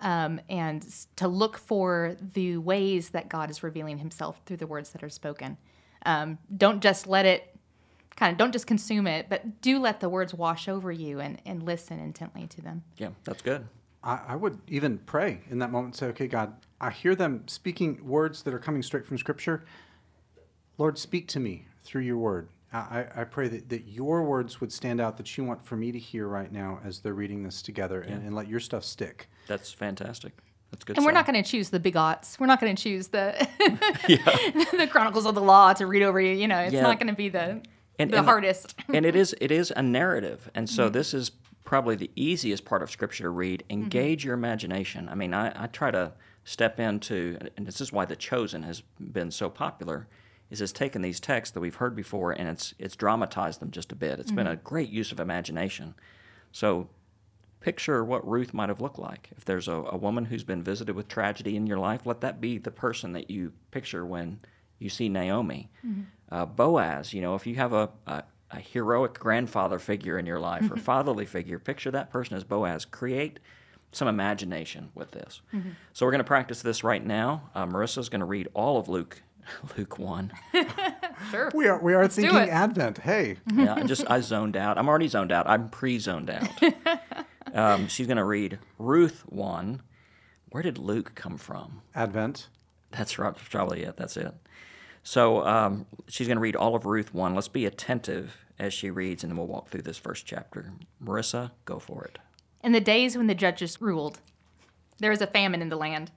um, 0.00 0.40
and 0.50 0.86
to 1.16 1.26
look 1.26 1.56
for 1.56 2.16
the 2.20 2.58
ways 2.58 3.10
that 3.10 3.30
God 3.30 3.50
is 3.50 3.62
revealing 3.62 3.98
Himself 3.98 4.42
through 4.44 4.58
the 4.58 4.66
words 4.66 4.90
that 4.90 5.02
are 5.02 5.08
spoken. 5.08 5.56
Um, 6.04 6.38
don't 6.54 6.82
just 6.82 7.06
let 7.06 7.24
it 7.24 7.56
kind 8.18 8.32
of 8.32 8.38
don't 8.38 8.52
just 8.52 8.66
consume 8.66 9.06
it, 9.06 9.26
but 9.28 9.60
do 9.62 9.78
let 9.78 10.00
the 10.00 10.08
words 10.08 10.34
wash 10.34 10.68
over 10.68 10.90
you 10.90 11.20
and, 11.20 11.40
and 11.46 11.62
listen 11.62 12.00
intently 12.00 12.46
to 12.48 12.60
them. 12.60 12.82
Yeah, 12.96 13.10
that's 13.24 13.42
good. 13.42 13.66
I, 14.02 14.20
I 14.28 14.36
would 14.36 14.58
even 14.68 14.98
pray 14.98 15.40
in 15.50 15.60
that 15.60 15.70
moment 15.70 15.94
and 15.94 15.96
say, 15.96 16.06
okay, 16.08 16.26
God, 16.26 16.52
I 16.80 16.90
hear 16.90 17.14
them 17.14 17.46
speaking 17.48 18.06
words 18.06 18.42
that 18.42 18.54
are 18.54 18.58
coming 18.58 18.82
straight 18.82 19.06
from 19.06 19.18
Scripture. 19.18 19.64
Lord, 20.76 20.98
speak 20.98 21.26
to 21.28 21.40
me 21.40 21.66
through 21.82 22.02
your 22.02 22.18
word. 22.18 22.48
I, 22.72 22.78
I- 22.78 23.20
I 23.22 23.24
pray 23.24 23.48
that, 23.48 23.68
that 23.70 23.88
your 23.88 24.22
words 24.22 24.60
would 24.60 24.72
stand 24.72 25.00
out 25.00 25.16
that 25.16 25.36
you 25.36 25.44
want 25.44 25.64
for 25.64 25.76
me 25.76 25.90
to 25.90 25.98
hear 25.98 26.28
right 26.28 26.52
now 26.52 26.80
as 26.84 27.00
they're 27.00 27.14
reading 27.14 27.42
this 27.42 27.62
together 27.62 28.00
and, 28.00 28.24
and 28.24 28.34
let 28.34 28.46
your 28.46 28.60
stuff 28.60 28.84
stick. 28.84 29.28
That's 29.46 29.72
fantastic. 29.72 30.32
That's 30.70 30.84
good. 30.84 30.96
And 30.98 31.06
we're 31.06 31.12
not 31.12 31.26
going 31.26 31.42
to 31.42 31.48
choose 31.50 31.70
the 31.70 31.80
begats. 31.80 32.38
We're 32.38 32.46
not 32.46 32.60
going 32.60 32.76
to 32.76 32.82
choose 32.82 33.08
the 33.08 33.48
the 34.76 34.86
Chronicles 34.86 35.24
of 35.24 35.34
the 35.34 35.40
Law 35.40 35.72
to 35.72 35.86
read 35.86 36.02
over 36.02 36.20
you. 36.20 36.34
You 36.34 36.46
know, 36.46 36.58
it's 36.58 36.74
Yeah. 36.74 36.82
not 36.82 36.98
going 37.00 37.08
to 37.08 37.16
be 37.16 37.28
the 37.30 37.62
And- 37.98 38.10
the 38.12 38.18
and- 38.18 38.26
hardest. 38.26 38.74
and 38.92 39.04
it 39.04 39.16
is 39.16 39.34
it 39.40 39.50
is 39.50 39.72
a 39.74 39.82
narrative 39.82 40.50
and 40.54 40.68
so 40.70 40.84
mm-hmm. 40.84 40.92
this 40.92 41.12
is 41.14 41.32
probably 41.64 41.96
the 41.96 42.10
easiest 42.14 42.64
part 42.64 42.80
of 42.82 42.90
scripture 42.90 43.24
to 43.24 43.30
read 43.30 43.64
mm-hmm. 43.68 43.82
engage 43.82 44.24
your 44.24 44.34
imagination 44.34 45.08
i 45.08 45.14
mean 45.14 45.34
I, 45.34 45.64
I 45.64 45.66
try 45.66 45.90
to 45.90 46.12
step 46.48 46.80
into 46.80 47.36
and 47.58 47.66
this 47.66 47.78
is 47.78 47.92
why 47.92 48.06
the 48.06 48.16
chosen 48.16 48.62
has 48.62 48.82
been 48.98 49.30
so 49.30 49.50
popular 49.50 50.08
is 50.50 50.62
it's 50.62 50.72
taken 50.72 51.02
these 51.02 51.20
texts 51.20 51.52
that 51.52 51.60
we've 51.60 51.74
heard 51.74 51.94
before 51.94 52.32
and 52.32 52.48
it's 52.48 52.72
it's 52.78 52.96
dramatized 52.96 53.60
them 53.60 53.70
just 53.70 53.92
a 53.92 53.94
bit. 53.94 54.18
It's 54.18 54.32
been 54.32 54.46
a 54.46 54.56
great 54.56 54.88
use 54.88 55.12
of 55.12 55.20
imagination. 55.20 55.94
So 56.50 56.88
picture 57.60 58.02
what 58.02 58.26
ruth 58.26 58.54
might 58.54 58.70
have 58.70 58.80
looked 58.80 58.98
like. 58.98 59.28
If 59.36 59.44
there's 59.44 59.68
a, 59.68 59.74
a 59.90 59.96
woman 59.98 60.24
who's 60.24 60.42
been 60.42 60.62
visited 60.62 60.96
with 60.96 61.06
tragedy 61.06 61.54
in 61.54 61.66
your 61.66 61.78
life 61.78 62.06
let 62.06 62.22
that 62.22 62.40
be 62.40 62.56
the 62.56 62.70
person 62.70 63.12
that 63.12 63.30
you 63.30 63.52
picture 63.70 64.06
when 64.06 64.40
you 64.78 64.88
see 64.88 65.10
naomi. 65.10 65.68
Uh, 66.30 66.46
boaz 66.46 67.12
you 67.12 67.20
know 67.20 67.34
if 67.34 67.46
you 67.46 67.56
have 67.56 67.74
a, 67.74 67.90
a, 68.06 68.22
a 68.52 68.60
heroic 68.60 69.18
grandfather 69.18 69.78
figure 69.78 70.18
in 70.18 70.24
your 70.24 70.40
life 70.40 70.70
or 70.70 70.76
fatherly 70.92 71.26
figure 71.26 71.58
picture 71.58 71.90
that 71.90 72.10
person 72.10 72.38
as 72.38 72.44
boaz. 72.44 72.86
Create 72.86 73.38
some 73.92 74.08
imagination 74.08 74.90
with 74.94 75.10
this 75.12 75.40
so 75.92 76.04
we're 76.04 76.12
going 76.12 76.18
to 76.18 76.24
practice 76.24 76.62
this 76.62 76.84
right 76.84 77.04
now 77.04 77.50
uh, 77.54 77.66
marissa's 77.66 78.08
going 78.08 78.20
to 78.20 78.26
read 78.26 78.48
all 78.54 78.78
of 78.78 78.88
luke 78.88 79.22
luke 79.76 79.98
1 79.98 80.32
Sure. 81.30 81.50
We 81.54 81.66
are, 81.66 81.82
we 81.82 81.94
are 81.94 82.04
do 82.04 82.08
thinking. 82.08 82.36
Advent. 82.48 82.98
Hey, 82.98 83.38
yeah, 83.52 83.74
I 83.74 83.82
just 83.82 84.08
I 84.08 84.20
zoned 84.20 84.56
out. 84.56 84.78
I'm 84.78 84.88
already 84.88 85.08
zoned 85.08 85.32
out. 85.32 85.48
I'm 85.48 85.68
pre-zoned 85.68 86.30
out. 86.30 86.48
Um, 87.54 87.88
she's 87.88 88.06
going 88.06 88.18
to 88.18 88.24
read 88.24 88.58
Ruth 88.78 89.22
one. 89.26 89.80
Where 90.50 90.62
did 90.62 90.76
Luke 90.76 91.12
come 91.14 91.38
from? 91.38 91.80
Advent. 91.94 92.48
That's 92.90 93.18
right, 93.18 93.34
probably 93.34 93.84
it. 93.84 93.96
That's 93.96 94.18
it. 94.18 94.34
So 95.02 95.46
um, 95.46 95.86
she's 96.08 96.26
going 96.26 96.36
to 96.36 96.42
read 96.42 96.56
all 96.56 96.74
of 96.74 96.84
Ruth 96.84 97.14
one. 97.14 97.34
Let's 97.34 97.48
be 97.48 97.64
attentive 97.64 98.44
as 98.58 98.74
she 98.74 98.90
reads, 98.90 99.24
and 99.24 99.30
then 99.30 99.38
we'll 99.38 99.46
walk 99.46 99.70
through 99.70 99.80
this 99.80 99.96
first 99.96 100.26
chapter. 100.26 100.72
Marissa, 101.02 101.52
go 101.64 101.78
for 101.78 102.04
it. 102.04 102.18
In 102.68 102.72
the 102.72 102.80
days 102.82 103.16
when 103.16 103.28
the 103.28 103.34
judges 103.34 103.80
ruled, 103.80 104.20
there 104.98 105.08
was 105.10 105.22
a 105.22 105.26
famine 105.26 105.62
in 105.62 105.70
the 105.70 105.76
land. 105.76 106.10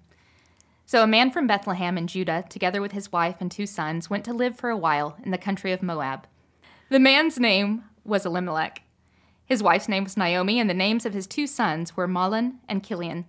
So 0.85 1.01
a 1.01 1.07
man 1.07 1.31
from 1.31 1.47
Bethlehem 1.47 1.97
in 1.97 2.07
Judah, 2.07 2.43
together 2.49 2.81
with 2.81 2.91
his 2.91 3.09
wife 3.09 3.37
and 3.39 3.49
two 3.49 3.65
sons, 3.65 4.09
went 4.09 4.25
to 4.25 4.33
live 4.33 4.57
for 4.57 4.69
a 4.69 4.75
while 4.75 5.15
in 5.23 5.31
the 5.31 5.37
country 5.37 5.71
of 5.71 5.81
Moab. 5.81 6.27
The 6.89 6.99
man's 6.99 7.39
name 7.39 7.85
was 8.03 8.25
Elimelech. 8.25 8.81
His 9.45 9.63
wife's 9.63 9.87
name 9.87 10.03
was 10.03 10.17
Naomi, 10.17 10.59
and 10.59 10.69
the 10.69 10.73
names 10.73 11.05
of 11.05 11.13
his 11.13 11.25
two 11.25 11.47
sons 11.47 11.95
were 11.95 12.05
Mahlon 12.05 12.55
and 12.67 12.83
Kilion. 12.83 13.23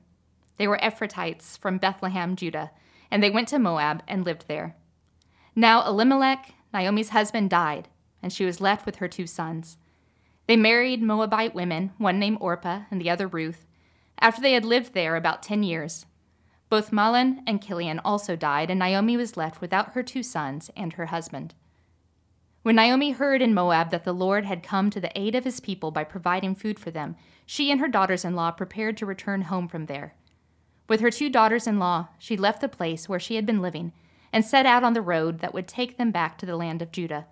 They 0.57 0.67
were 0.67 0.79
Ephrathites 0.79 1.57
from 1.57 1.79
Bethlehem, 1.79 2.35
Judah, 2.35 2.73
and 3.09 3.23
they 3.23 3.31
went 3.31 3.47
to 3.51 3.61
Moab 3.61 4.03
and 4.09 4.25
lived 4.25 4.47
there. 4.49 4.75
Now 5.55 5.87
Elimelech, 5.87 6.55
Naomi's 6.75 7.11
husband, 7.11 7.51
died, 7.51 7.87
and 8.21 8.33
she 8.33 8.45
was 8.45 8.61
left 8.61 8.85
with 8.85 8.97
her 8.97 9.07
two 9.07 9.29
sons. 9.29 9.77
They 10.47 10.57
married 10.57 11.03
Moabite 11.03 11.55
women, 11.55 11.93
one 11.99 12.19
named 12.19 12.39
Orpah 12.41 12.83
and 12.91 13.01
the 13.01 13.11
other 13.11 13.27
Ruth, 13.27 13.67
after 14.19 14.41
they 14.41 14.53
had 14.53 14.65
lived 14.65 14.93
there 14.93 15.17
about 15.17 15.43
ten 15.43 15.63
years. 15.63 16.07
Both 16.69 16.91
Mahlon 16.91 17.43
and 17.47 17.61
Kilion 17.61 18.01
also 18.05 18.35
died, 18.35 18.71
and 18.71 18.79
Naomi 18.79 19.17
was 19.17 19.37
left 19.37 19.61
without 19.61 19.93
her 19.93 20.03
two 20.03 20.23
sons 20.23 20.71
and 20.77 20.95
her 20.95 21.07
husband. 21.07 21.55
When 22.63 22.77
Naomi 22.77 23.11
heard 23.11 23.43
in 23.43 23.55
Moab 23.55 23.91
that 23.91 24.05
the 24.05 24.13
Lord 24.13 24.45
had 24.45 24.63
come 24.63 24.89
to 24.91 25.01
the 25.01 25.17
aid 25.19 25.35
of 25.35 25.45
his 25.45 25.59
people 25.61 25.91
by 25.91 26.05
providing 26.05 26.55
food 26.55 26.79
for 26.79 26.91
them, 26.91 27.17
she 27.45 27.71
and 27.71 27.81
her 27.81 27.89
daughters 27.89 28.25
in 28.25 28.37
law 28.37 28.53
prepared 28.53 28.97
to 28.99 29.07
return 29.07 29.43
home 29.43 29.69
from 29.69 29.87
there. 29.87 30.15
With 30.89 31.01
her 31.01 31.11
two 31.11 31.29
daughters 31.29 31.67
in 31.67 31.79
law, 31.79 32.09
she 32.19 32.37
left 32.37 32.61
the 32.61 32.69
place 32.69 33.09
where 33.09 33.21
she 33.21 33.35
had 33.35 33.47
been 33.47 33.61
living 33.61 33.93
and 34.33 34.45
set 34.45 34.65
out 34.65 34.85
on 34.85 34.93
the 34.93 35.03
road 35.03 35.41
that 35.41 35.53
would 35.53 35.69
take 35.69 35.99
them 35.99 36.11
back 36.11 36.39
to 36.39 36.47
the 36.47 36.57
land 36.57 36.83
of 36.83 36.93
Judah. 36.93 37.27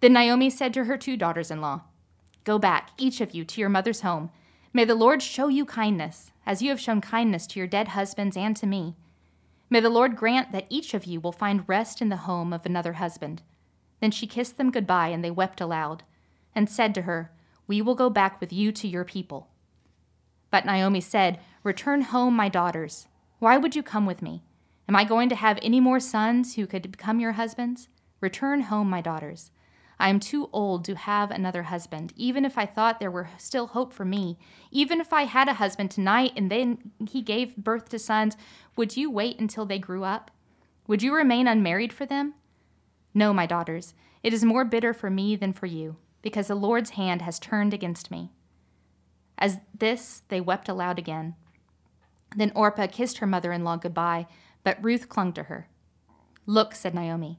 Then 0.00 0.14
Naomi 0.14 0.48
said 0.48 0.72
to 0.74 0.84
her 0.84 0.96
two 0.96 1.16
daughters 1.16 1.50
in 1.50 1.60
law, 1.60 1.82
Go 2.50 2.58
back, 2.58 2.90
each 2.98 3.20
of 3.20 3.32
you, 3.32 3.44
to 3.44 3.60
your 3.60 3.70
mother's 3.70 4.00
home. 4.00 4.32
May 4.72 4.84
the 4.84 4.96
Lord 4.96 5.22
show 5.22 5.46
you 5.46 5.64
kindness, 5.64 6.32
as 6.44 6.60
you 6.60 6.70
have 6.70 6.80
shown 6.80 7.00
kindness 7.00 7.46
to 7.46 7.60
your 7.60 7.68
dead 7.68 7.86
husbands 7.94 8.36
and 8.36 8.56
to 8.56 8.66
me. 8.66 8.96
May 9.70 9.78
the 9.78 9.88
Lord 9.88 10.16
grant 10.16 10.50
that 10.50 10.66
each 10.68 10.92
of 10.92 11.04
you 11.04 11.20
will 11.20 11.30
find 11.30 11.62
rest 11.68 12.02
in 12.02 12.08
the 12.08 12.26
home 12.26 12.52
of 12.52 12.66
another 12.66 12.94
husband. 12.94 13.42
Then 14.00 14.10
she 14.10 14.26
kissed 14.26 14.56
them 14.56 14.72
goodbye, 14.72 15.10
and 15.10 15.22
they 15.22 15.30
wept 15.30 15.60
aloud, 15.60 16.02
and 16.52 16.68
said 16.68 16.92
to 16.96 17.02
her, 17.02 17.30
We 17.68 17.80
will 17.80 17.94
go 17.94 18.10
back 18.10 18.40
with 18.40 18.52
you 18.52 18.72
to 18.72 18.88
your 18.88 19.04
people. 19.04 19.46
But 20.50 20.66
Naomi 20.66 21.00
said, 21.00 21.38
Return 21.62 22.00
home, 22.00 22.34
my 22.34 22.48
daughters. 22.48 23.06
Why 23.38 23.58
would 23.58 23.76
you 23.76 23.82
come 23.84 24.06
with 24.06 24.22
me? 24.22 24.42
Am 24.88 24.96
I 24.96 25.04
going 25.04 25.28
to 25.28 25.36
have 25.36 25.60
any 25.62 25.78
more 25.78 26.00
sons 26.00 26.56
who 26.56 26.66
could 26.66 26.90
become 26.90 27.20
your 27.20 27.34
husbands? 27.34 27.86
Return 28.20 28.62
home, 28.62 28.90
my 28.90 29.00
daughters. 29.00 29.52
I 30.00 30.08
am 30.08 30.18
too 30.18 30.48
old 30.50 30.86
to 30.86 30.94
have 30.94 31.30
another 31.30 31.64
husband, 31.64 32.14
even 32.16 32.46
if 32.46 32.56
I 32.56 32.64
thought 32.64 32.98
there 32.98 33.10
were 33.10 33.28
still 33.36 33.66
hope 33.66 33.92
for 33.92 34.06
me. 34.06 34.38
Even 34.70 34.98
if 34.98 35.12
I 35.12 35.24
had 35.24 35.46
a 35.46 35.54
husband 35.54 35.90
tonight 35.90 36.32
and 36.36 36.50
then 36.50 36.92
he 37.06 37.20
gave 37.20 37.54
birth 37.56 37.90
to 37.90 37.98
sons, 37.98 38.34
would 38.76 38.96
you 38.96 39.10
wait 39.10 39.38
until 39.38 39.66
they 39.66 39.78
grew 39.78 40.02
up? 40.02 40.30
Would 40.86 41.02
you 41.02 41.14
remain 41.14 41.46
unmarried 41.46 41.92
for 41.92 42.06
them? 42.06 42.32
No, 43.12 43.34
my 43.34 43.44
daughters, 43.44 43.92
it 44.22 44.32
is 44.32 44.42
more 44.42 44.64
bitter 44.64 44.94
for 44.94 45.10
me 45.10 45.36
than 45.36 45.52
for 45.52 45.66
you, 45.66 45.96
because 46.22 46.46
the 46.46 46.54
Lord's 46.54 46.90
hand 46.90 47.20
has 47.20 47.38
turned 47.38 47.74
against 47.74 48.10
me. 48.10 48.32
As 49.36 49.58
this, 49.76 50.22
they 50.28 50.40
wept 50.40 50.68
aloud 50.68 50.98
again. 50.98 51.34
Then 52.34 52.52
Orpah 52.54 52.86
kissed 52.86 53.18
her 53.18 53.26
mother 53.26 53.52
in 53.52 53.64
law 53.64 53.76
goodbye, 53.76 54.26
but 54.64 54.82
Ruth 54.82 55.10
clung 55.10 55.34
to 55.34 55.44
her. 55.44 55.68
Look, 56.46 56.74
said 56.74 56.94
Naomi, 56.94 57.38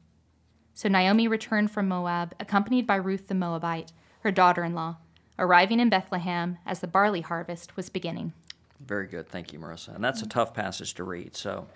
So 0.73 0.89
Naomi 0.89 1.27
returned 1.27 1.71
from 1.71 1.87
Moab, 1.87 2.33
accompanied 2.39 2.87
by 2.87 2.95
Ruth 2.95 3.27
the 3.27 3.35
Moabite, 3.35 3.91
her 4.21 4.31
daughter 4.31 4.63
in 4.63 4.73
law, 4.73 4.97
arriving 5.37 5.79
in 5.79 5.89
Bethlehem 5.89 6.57
as 6.65 6.79
the 6.79 6.87
barley 6.87 7.21
harvest 7.21 7.75
was 7.75 7.89
beginning. 7.89 8.33
Very 8.79 9.07
good. 9.07 9.27
Thank 9.27 9.53
you, 9.53 9.59
Marissa. 9.59 9.95
And 9.95 10.03
that's 10.03 10.21
a 10.21 10.27
tough 10.27 10.53
passage 10.53 10.93
to 10.95 11.03
read. 11.03 11.35
So, 11.35 11.67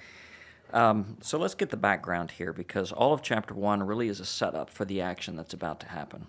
um, 0.74 1.18
so 1.22 1.38
let's 1.38 1.56
get 1.56 1.70
the 1.70 1.78
background 1.78 2.32
here 2.32 2.52
because 2.52 2.92
all 2.92 3.14
of 3.14 3.22
chapter 3.22 3.54
one 3.54 3.84
really 3.84 4.08
is 4.08 4.20
a 4.20 4.26
setup 4.26 4.70
for 4.70 4.86
the 4.86 5.02
action 5.02 5.36
that's 5.36 5.54
about 5.54 5.80
to 5.82 5.88
happen. 5.88 6.28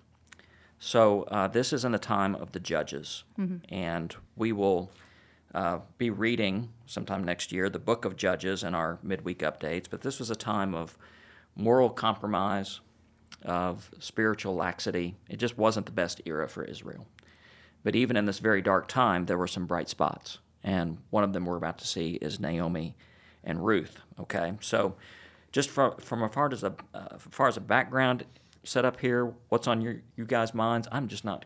So, 0.78 1.22
uh, 1.24 1.48
this 1.48 1.72
is 1.72 1.84
in 1.86 1.92
the 1.92 1.98
time 1.98 2.34
of 2.34 2.52
the 2.52 2.60
judges, 2.60 3.24
mm-hmm. 3.38 3.74
and 3.74 4.14
we 4.36 4.52
will 4.52 4.90
uh, 5.54 5.78
be 5.96 6.10
reading 6.10 6.68
sometime 6.84 7.24
next 7.24 7.50
year 7.50 7.70
the 7.70 7.78
book 7.78 8.04
of 8.04 8.14
Judges 8.16 8.62
in 8.62 8.74
our 8.74 8.98
midweek 9.02 9.38
updates. 9.38 9.86
But 9.88 10.02
this 10.02 10.18
was 10.18 10.30
a 10.30 10.36
time 10.36 10.74
of 10.74 10.98
moral 11.56 11.90
compromise, 11.90 12.80
of 13.46 13.90
spiritual 13.98 14.54
laxity. 14.54 15.14
It 15.28 15.36
just 15.36 15.56
wasn't 15.56 15.86
the 15.86 15.92
best 15.92 16.20
era 16.26 16.48
for 16.48 16.64
Israel. 16.64 17.06
But 17.84 17.94
even 17.94 18.16
in 18.16 18.26
this 18.26 18.40
very 18.40 18.60
dark 18.60 18.88
time, 18.88 19.26
there 19.26 19.38
were 19.38 19.46
some 19.46 19.66
bright 19.66 19.88
spots. 19.88 20.38
And 20.64 20.98
one 21.10 21.22
of 21.22 21.32
them 21.32 21.46
we're 21.46 21.56
about 21.56 21.78
to 21.78 21.86
see 21.86 22.14
is 22.14 22.40
Naomi 22.40 22.96
and 23.44 23.64
Ruth. 23.64 24.00
Okay, 24.18 24.54
so 24.60 24.96
just 25.52 25.70
from, 25.70 25.96
from 25.98 26.24
as 26.24 26.32
far 26.32 26.52
as 26.52 26.64
a 26.64 26.74
uh, 26.92 27.06
as 27.14 27.20
far 27.30 27.46
as 27.46 27.56
a 27.56 27.60
background 27.60 28.24
set 28.64 28.84
up 28.84 28.98
here, 29.00 29.32
what's 29.48 29.68
on 29.68 29.80
your 29.80 30.02
you 30.16 30.24
guys' 30.24 30.52
minds? 30.52 30.88
I'm 30.90 31.06
just 31.06 31.24
not 31.24 31.44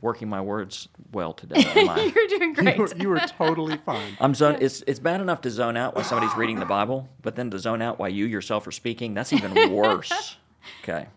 working 0.00 0.28
my 0.28 0.40
words 0.40 0.88
well 1.12 1.32
today. 1.32 1.62
You're 2.14 2.28
doing 2.28 2.52
great. 2.52 2.76
You 2.76 2.82
were, 2.82 2.96
you 2.96 3.08
were 3.08 3.20
totally 3.20 3.76
fine. 3.78 4.16
I'm 4.20 4.34
zone. 4.34 4.58
It's 4.60 4.82
it's 4.86 4.98
bad 4.98 5.20
enough 5.20 5.40
to 5.42 5.50
zone 5.50 5.76
out 5.76 5.94
while 5.94 6.04
somebody's 6.04 6.36
reading 6.36 6.58
the 6.58 6.66
Bible, 6.66 7.08
but 7.22 7.36
then 7.36 7.50
to 7.50 7.58
zone 7.58 7.82
out 7.82 7.98
while 7.98 8.08
you 8.08 8.26
yourself 8.26 8.66
are 8.66 8.72
speaking, 8.72 9.14
that's 9.14 9.32
even 9.32 9.72
worse. 9.72 10.36
okay. 10.82 11.08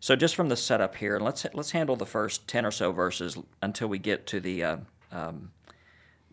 So 0.00 0.16
just 0.16 0.34
from 0.34 0.48
the 0.48 0.56
setup 0.56 0.96
here, 0.96 1.18
let's 1.20 1.46
let's 1.54 1.70
handle 1.70 1.96
the 1.96 2.06
first 2.06 2.48
ten 2.48 2.66
or 2.66 2.70
so 2.70 2.92
verses 2.92 3.38
until 3.60 3.88
we 3.88 3.98
get 3.98 4.26
to 4.28 4.40
the 4.40 4.64
uh, 4.64 4.76
um, 5.12 5.52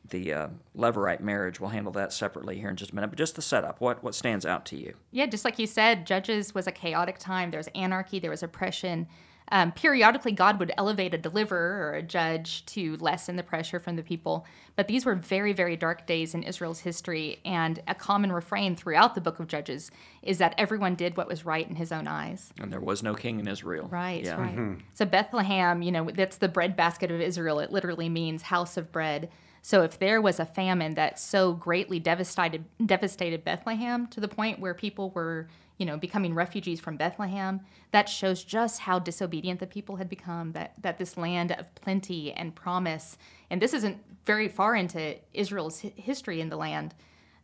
the 0.09 0.33
uh, 0.33 0.47
Levirate 0.75 1.21
marriage. 1.21 1.59
We'll 1.59 1.69
handle 1.69 1.91
that 1.93 2.11
separately 2.11 2.59
here 2.59 2.69
in 2.69 2.75
just 2.75 2.91
a 2.91 2.95
minute. 2.95 3.09
But 3.09 3.19
just 3.19 3.35
the 3.35 3.41
setup, 3.41 3.79
what 3.79 4.03
what 4.03 4.15
stands 4.15 4.45
out 4.45 4.65
to 4.67 4.75
you? 4.75 4.95
Yeah, 5.11 5.27
just 5.27 5.45
like 5.45 5.59
you 5.59 5.67
said, 5.67 6.05
Judges 6.05 6.55
was 6.55 6.67
a 6.67 6.71
chaotic 6.71 7.19
time. 7.19 7.51
There 7.51 7.59
was 7.59 7.69
anarchy. 7.75 8.19
There 8.19 8.31
was 8.31 8.43
oppression. 8.43 9.07
Um, 9.51 9.71
periodically, 9.71 10.31
God 10.31 10.59
would 10.59 10.71
elevate 10.77 11.13
a 11.13 11.17
deliverer 11.17 11.87
or 11.87 11.93
a 11.95 12.03
judge 12.03 12.65
to 12.67 12.97
lessen 12.97 13.35
the 13.35 13.43
pressure 13.43 13.79
from 13.79 13.95
the 13.95 14.03
people. 14.03 14.45
But 14.75 14.87
these 14.87 15.05
were 15.05 15.15
very, 15.15 15.53
very 15.53 15.75
dark 15.75 16.05
days 16.05 16.33
in 16.33 16.43
Israel's 16.43 16.81
history. 16.81 17.39
And 17.43 17.81
a 17.87 17.95
common 17.95 18.31
refrain 18.31 18.75
throughout 18.75 19.15
the 19.15 19.21
book 19.21 19.39
of 19.39 19.47
Judges 19.47 19.91
is 20.21 20.37
that 20.37 20.53
everyone 20.57 20.95
did 20.95 21.17
what 21.17 21.27
was 21.27 21.45
right 21.45 21.67
in 21.67 21.75
his 21.75 21.91
own 21.91 22.07
eyes. 22.07 22.53
And 22.59 22.71
there 22.71 22.79
was 22.79 23.01
no 23.01 23.15
king 23.15 23.39
in 23.39 23.47
Israel. 23.47 23.87
Right, 23.87 24.23
yeah. 24.23 24.39
right. 24.39 24.55
Mm-hmm. 24.55 24.81
So 24.93 25.05
Bethlehem, 25.05 25.81
you 25.81 25.91
know, 25.91 26.09
that's 26.11 26.37
the 26.37 26.47
breadbasket 26.47 27.09
of 27.09 27.19
Israel. 27.19 27.59
It 27.59 27.71
literally 27.71 28.09
means 28.09 28.43
house 28.43 28.77
of 28.77 28.91
bread. 28.91 29.29
So 29.61 29.83
if 29.83 29.99
there 29.99 30.21
was 30.21 30.39
a 30.39 30.45
famine 30.45 30.95
that 30.95 31.19
so 31.19 31.53
greatly 31.53 31.99
devastated 31.99 32.65
devastated 32.85 33.43
Bethlehem 33.43 34.07
to 34.07 34.19
the 34.19 34.27
point 34.27 34.59
where 34.59 34.73
people 34.73 35.09
were, 35.11 35.47
you 35.79 35.85
know, 35.85 35.97
becoming 35.97 36.35
refugees 36.35 36.79
from 36.79 36.95
Bethlehem, 36.97 37.61
that 37.91 38.07
shows 38.07 38.43
just 38.43 38.81
how 38.81 38.99
disobedient 38.99 39.59
the 39.59 39.65
people 39.65 39.95
had 39.95 40.07
become. 40.07 40.51
That 40.51 40.73
that 40.81 40.99
this 40.99 41.17
land 41.17 41.51
of 41.53 41.73
plenty 41.73 42.31
and 42.31 42.53
promise, 42.53 43.17
and 43.49 43.59
this 43.59 43.73
isn't 43.73 43.97
very 44.25 44.47
far 44.47 44.75
into 44.75 45.15
Israel's 45.33 45.79
history 45.79 46.39
in 46.39 46.49
the 46.49 46.57
land. 46.57 46.93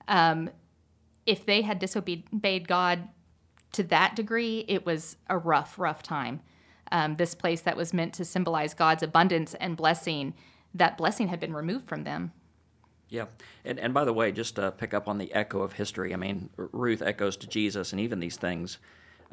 Um, 0.07 0.51
if 1.25 1.43
they 1.43 1.63
had 1.63 1.79
disobeyed 1.79 2.67
God 2.67 3.09
to 3.71 3.81
that 3.83 4.15
degree, 4.15 4.63
it 4.67 4.85
was 4.85 5.17
a 5.27 5.37
rough, 5.39 5.79
rough 5.79 6.03
time. 6.03 6.41
Um, 6.91 7.15
this 7.15 7.33
place 7.33 7.61
that 7.61 7.75
was 7.75 7.93
meant 7.93 8.13
to 8.13 8.25
symbolize 8.25 8.75
God's 8.75 9.01
abundance 9.01 9.55
and 9.55 9.75
blessing 9.75 10.35
that 10.75 10.97
blessing 10.97 11.29
had 11.29 11.39
been 11.39 11.53
removed 11.53 11.87
from 11.87 12.03
them. 12.03 12.31
Yeah. 13.09 13.25
And, 13.63 13.79
and 13.79 13.93
by 13.93 14.03
the 14.03 14.13
way, 14.13 14.31
just 14.31 14.55
to 14.55 14.71
pick 14.71 14.93
up 14.93 15.07
on 15.07 15.17
the 15.17 15.33
echo 15.33 15.61
of 15.61 15.73
history, 15.73 16.13
I 16.13 16.17
mean, 16.17 16.49
Ruth 16.57 17.01
echoes 17.01 17.37
to 17.37 17.47
Jesus 17.47 17.91
and 17.91 18.01
even 18.01 18.19
these 18.19 18.37
things. 18.37 18.77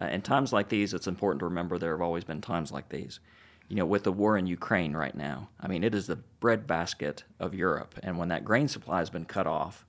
Uh, 0.00 0.06
in 0.06 0.22
times 0.22 0.52
like 0.52 0.68
these, 0.68 0.94
it's 0.94 1.06
important 1.06 1.40
to 1.40 1.46
remember 1.46 1.78
there 1.78 1.92
have 1.92 2.00
always 2.00 2.24
been 2.24 2.40
times 2.40 2.72
like 2.72 2.88
these. 2.88 3.20
You 3.68 3.76
know, 3.76 3.86
with 3.86 4.04
the 4.04 4.12
war 4.12 4.36
in 4.36 4.46
Ukraine 4.46 4.94
right 4.94 5.14
now, 5.14 5.48
I 5.60 5.68
mean, 5.68 5.84
it 5.84 5.94
is 5.94 6.06
the 6.06 6.16
breadbasket 6.40 7.24
of 7.40 7.54
Europe. 7.54 7.94
And 8.02 8.18
when 8.18 8.28
that 8.28 8.44
grain 8.44 8.68
supply 8.68 8.98
has 8.98 9.10
been 9.10 9.24
cut 9.24 9.46
off, 9.46 9.86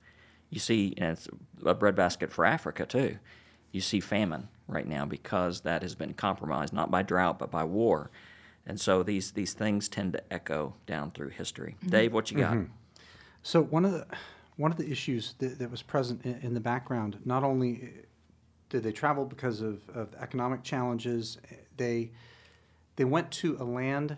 you 0.49 0.59
see, 0.59 0.93
and 0.97 1.17
it's 1.17 1.27
a 1.65 1.73
breadbasket 1.73 2.31
for 2.31 2.45
Africa 2.45 2.85
too, 2.85 3.17
you 3.71 3.81
see 3.81 3.99
famine 3.99 4.47
right 4.67 4.87
now 4.87 5.05
because 5.05 5.61
that 5.61 5.81
has 5.81 5.95
been 5.95 6.13
compromised, 6.13 6.73
not 6.73 6.91
by 6.91 7.01
drought, 7.01 7.39
but 7.39 7.51
by 7.51 7.63
war. 7.63 8.11
And 8.65 8.79
so 8.79 9.03
these 9.03 9.31
these 9.31 9.53
things 9.53 9.89
tend 9.89 10.13
to 10.13 10.33
echo 10.33 10.75
down 10.85 11.11
through 11.11 11.29
history. 11.29 11.75
Mm-hmm. 11.79 11.89
Dave, 11.89 12.13
what 12.13 12.31
you 12.31 12.37
got? 12.37 12.53
Mm-hmm. 12.53 12.71
So 13.43 13.61
one 13.61 13.83
of 13.85 13.91
the 13.91 14.07
one 14.55 14.71
of 14.71 14.77
the 14.77 14.89
issues 14.89 15.35
that, 15.39 15.59
that 15.59 15.69
was 15.69 15.81
present 15.81 16.23
in, 16.23 16.39
in, 16.41 16.53
the 16.53 16.59
background, 16.59 17.19
not 17.25 17.43
only 17.43 17.81
eh, 17.81 17.87
did 18.69 18.83
they 18.83 18.91
travel 18.91 19.25
because 19.25 19.61
of, 19.61 19.89
of 19.89 20.13
economic 20.19 20.63
challenges, 20.63 21.37
eh, 21.51 21.55
they 21.75 22.11
they 22.95 23.03
went 23.03 23.31
to 23.31 23.57
a 23.59 23.63
land 23.65 24.17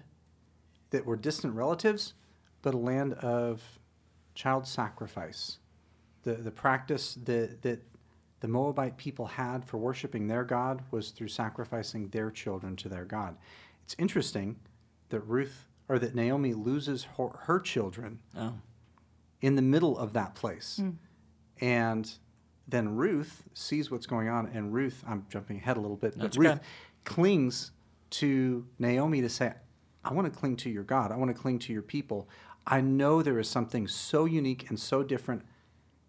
that 0.91 1.05
were 1.05 1.15
distant 1.15 1.55
relatives, 1.55 2.13
but 2.62 2.74
a 2.74 2.77
land 2.77 3.13
of 3.13 3.79
child 4.36 4.67
sacrifice. 4.67 5.58
The 6.24 6.34
the 6.34 6.51
practice 6.51 7.15
that 7.25 7.63
that 7.63 7.82
the 8.41 8.48
Moabite 8.48 8.98
people 8.98 9.25
had 9.25 9.65
for 9.65 9.77
worshiping 9.77 10.27
their 10.27 10.44
God 10.44 10.84
was 10.91 11.10
through 11.10 11.29
sacrificing 11.29 12.10
their 12.10 12.29
children 12.29 12.75
to 12.75 12.89
their 12.89 13.05
God. 13.05 13.38
It's 13.84 13.96
interesting 13.98 14.58
that 15.10 15.22
Ruth 15.22 15.67
or 15.88 15.98
that 16.00 16.13
Naomi 16.13 16.53
loses 16.53 17.08
her, 17.17 17.29
her 17.44 17.60
children 17.60 18.20
Oh. 18.38 18.53
In 19.45 19.55
the 19.55 19.61
middle 19.61 19.95
of 19.95 20.13
that 20.13 20.33
place. 20.33 20.77
Hmm. 20.81 20.89
And 21.61 22.11
then 22.67 22.95
Ruth 22.95 23.43
sees 23.53 23.91
what's 23.91 24.07
going 24.07 24.27
on, 24.27 24.47
and 24.47 24.73
Ruth, 24.73 25.03
I'm 25.07 25.27
jumping 25.29 25.57
ahead 25.57 25.77
a 25.77 25.79
little 25.79 25.97
bit, 25.97 26.17
That's 26.17 26.35
but 26.35 26.43
Ruth 26.43 26.51
okay. 26.53 26.61
clings 27.03 27.71
to 28.09 28.65
Naomi 28.79 29.21
to 29.21 29.29
say, 29.29 29.53
I 30.03 30.13
want 30.13 30.33
to 30.33 30.37
cling 30.37 30.55
to 30.57 30.69
your 30.71 30.83
God. 30.83 31.11
I 31.11 31.17
want 31.17 31.29
to 31.29 31.39
cling 31.39 31.59
to 31.59 31.73
your 31.73 31.83
people. 31.83 32.27
I 32.65 32.81
know 32.81 33.21
there 33.21 33.37
is 33.37 33.47
something 33.47 33.87
so 33.87 34.25
unique 34.25 34.67
and 34.69 34.79
so 34.79 35.03
different 35.03 35.43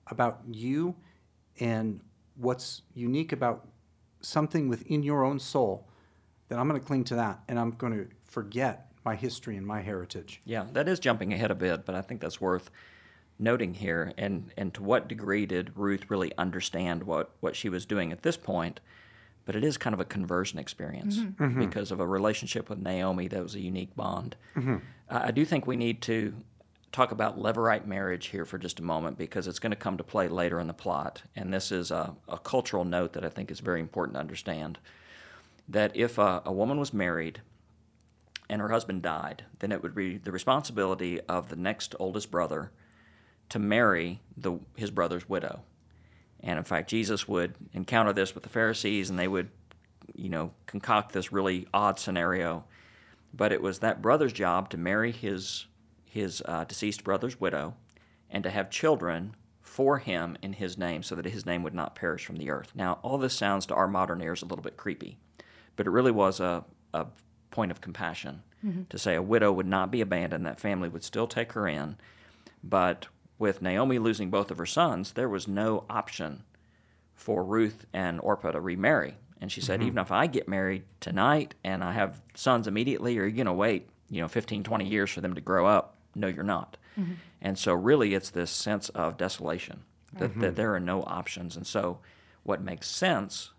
about 0.06 0.40
you 0.50 0.96
and 1.60 2.00
what's 2.36 2.82
unique 2.94 3.32
about 3.32 3.68
something 4.22 4.66
within 4.66 5.02
your 5.02 5.24
own 5.24 5.38
soul 5.38 5.86
that 6.48 6.58
I'm 6.58 6.68
going 6.68 6.80
to 6.80 6.86
cling 6.86 7.04
to 7.04 7.16
that 7.16 7.40
and 7.48 7.58
I'm 7.58 7.72
going 7.72 7.92
to 7.92 8.08
forget 8.24 8.92
my 9.04 9.14
history 9.14 9.58
and 9.58 9.66
my 9.66 9.82
heritage. 9.82 10.40
Yeah, 10.46 10.64
that 10.72 10.88
is 10.88 10.98
jumping 11.00 11.34
ahead 11.34 11.50
a 11.50 11.54
bit, 11.54 11.84
but 11.84 11.94
I 11.94 12.00
think 12.00 12.22
that's 12.22 12.40
worth 12.40 12.70
noting 13.38 13.74
here. 13.74 14.12
And, 14.16 14.52
and 14.56 14.72
to 14.74 14.82
what 14.82 15.08
degree 15.08 15.46
did 15.46 15.72
Ruth 15.74 16.10
really 16.10 16.32
understand 16.38 17.02
what, 17.04 17.30
what 17.40 17.54
she 17.56 17.68
was 17.68 17.86
doing 17.86 18.12
at 18.12 18.22
this 18.22 18.36
point? 18.36 18.80
But 19.44 19.54
it 19.54 19.62
is 19.64 19.76
kind 19.76 19.94
of 19.94 20.00
a 20.00 20.04
conversion 20.04 20.58
experience 20.58 21.18
because 21.60 21.92
of 21.92 22.00
a 22.00 22.06
relationship 22.06 22.68
with 22.68 22.80
Naomi 22.80 23.28
that 23.28 23.42
was 23.42 23.54
a 23.54 23.60
unique 23.60 23.94
bond. 23.94 24.34
Uh, 24.56 24.78
I 25.08 25.30
do 25.30 25.44
think 25.44 25.66
we 25.66 25.76
need 25.76 26.02
to 26.02 26.34
talk 26.90 27.12
about 27.12 27.38
Levirate 27.38 27.86
marriage 27.86 28.28
here 28.28 28.44
for 28.44 28.58
just 28.58 28.80
a 28.80 28.82
moment 28.82 29.18
because 29.18 29.46
it's 29.46 29.58
going 29.58 29.70
to 29.70 29.76
come 29.76 29.98
to 29.98 30.02
play 30.02 30.28
later 30.28 30.58
in 30.58 30.66
the 30.66 30.72
plot. 30.72 31.22
And 31.36 31.52
this 31.52 31.70
is 31.70 31.90
a, 31.90 32.16
a 32.28 32.38
cultural 32.38 32.84
note 32.84 33.12
that 33.12 33.24
I 33.24 33.28
think 33.28 33.50
is 33.50 33.60
very 33.60 33.80
important 33.80 34.14
to 34.14 34.20
understand. 34.20 34.78
That 35.68 35.94
if 35.94 36.18
a, 36.18 36.42
a 36.44 36.52
woman 36.52 36.80
was 36.80 36.92
married 36.92 37.40
and 38.48 38.60
her 38.60 38.70
husband 38.70 39.02
died, 39.02 39.44
then 39.58 39.70
it 39.72 39.82
would 39.82 39.94
be 39.94 40.16
the 40.18 40.32
responsibility 40.32 41.20
of 41.22 41.50
the 41.50 41.56
next 41.56 41.94
oldest 42.00 42.30
brother 42.30 42.72
to 43.48 43.58
marry 43.58 44.20
the, 44.36 44.58
his 44.76 44.90
brother's 44.90 45.28
widow. 45.28 45.62
And 46.40 46.58
in 46.58 46.64
fact, 46.64 46.90
Jesus 46.90 47.26
would 47.26 47.54
encounter 47.72 48.12
this 48.12 48.34
with 48.34 48.44
the 48.44 48.48
Pharisees, 48.50 49.10
and 49.10 49.18
they 49.18 49.28
would, 49.28 49.50
you 50.14 50.28
know, 50.28 50.52
concoct 50.66 51.12
this 51.12 51.32
really 51.32 51.66
odd 51.72 51.98
scenario. 51.98 52.64
But 53.34 53.52
it 53.52 53.60
was 53.60 53.80
that 53.80 54.02
brother's 54.02 54.32
job 54.32 54.70
to 54.70 54.76
marry 54.76 55.12
his 55.12 55.66
his 56.04 56.42
uh, 56.46 56.64
deceased 56.64 57.04
brother's 57.04 57.38
widow, 57.38 57.74
and 58.30 58.42
to 58.42 58.48
have 58.50 58.70
children 58.70 59.34
for 59.60 59.98
him 59.98 60.38
in 60.40 60.54
his 60.54 60.78
name, 60.78 61.02
so 61.02 61.14
that 61.14 61.26
his 61.26 61.44
name 61.44 61.62
would 61.62 61.74
not 61.74 61.94
perish 61.94 62.24
from 62.24 62.36
the 62.36 62.48
earth. 62.50 62.72
Now, 62.74 62.98
all 63.02 63.18
this 63.18 63.34
sounds 63.34 63.66
to 63.66 63.74
our 63.74 63.86
modern 63.86 64.22
ears 64.22 64.40
a 64.40 64.46
little 64.46 64.62
bit 64.62 64.78
creepy, 64.78 65.18
but 65.74 65.86
it 65.86 65.90
really 65.90 66.12
was 66.12 66.40
a, 66.40 66.64
a 66.94 67.06
point 67.50 67.70
of 67.70 67.82
compassion 67.82 68.42
to 68.88 68.98
say 68.98 69.14
a 69.14 69.22
widow 69.22 69.52
would 69.52 69.66
not 69.66 69.90
be 69.90 70.00
abandoned; 70.00 70.46
that 70.46 70.58
family 70.60 70.88
would 70.88 71.04
still 71.04 71.26
take 71.26 71.52
her 71.52 71.68
in, 71.68 71.96
but 72.64 73.08
with 73.38 73.62
Naomi 73.62 73.98
losing 73.98 74.30
both 74.30 74.50
of 74.50 74.58
her 74.58 74.66
sons, 74.66 75.12
there 75.12 75.28
was 75.28 75.46
no 75.46 75.84
option 75.90 76.44
for 77.14 77.44
Ruth 77.44 77.86
and 77.92 78.20
Orpah 78.20 78.52
to 78.52 78.60
remarry. 78.60 79.16
And 79.40 79.52
she 79.52 79.60
said, 79.60 79.80
mm-hmm. 79.80 79.88
even 79.88 79.98
if 79.98 80.10
I 80.10 80.26
get 80.26 80.48
married 80.48 80.84
tonight 81.00 81.54
and 81.62 81.84
I 81.84 81.92
have 81.92 82.22
sons 82.34 82.66
immediately, 82.66 83.18
are 83.18 83.26
you 83.26 83.36
going 83.36 83.46
to 83.46 83.52
wait, 83.52 83.88
you 84.08 84.20
know, 84.20 84.28
15, 84.28 84.62
20 84.62 84.86
years 84.86 85.10
for 85.10 85.20
them 85.20 85.34
to 85.34 85.40
grow 85.40 85.66
up? 85.66 85.96
No, 86.14 86.26
you're 86.26 86.42
not. 86.44 86.78
Mm-hmm. 86.98 87.14
And 87.42 87.58
so, 87.58 87.74
really, 87.74 88.14
it's 88.14 88.30
this 88.30 88.50
sense 88.50 88.88
of 88.90 89.18
desolation 89.18 89.82
that, 90.14 90.34
that 90.34 90.40
mm-hmm. 90.40 90.54
there 90.54 90.74
are 90.74 90.80
no 90.80 91.02
options. 91.02 91.56
And 91.56 91.66
so, 91.66 91.98
what 92.42 92.62
makes 92.62 92.88
sense, 92.88 93.50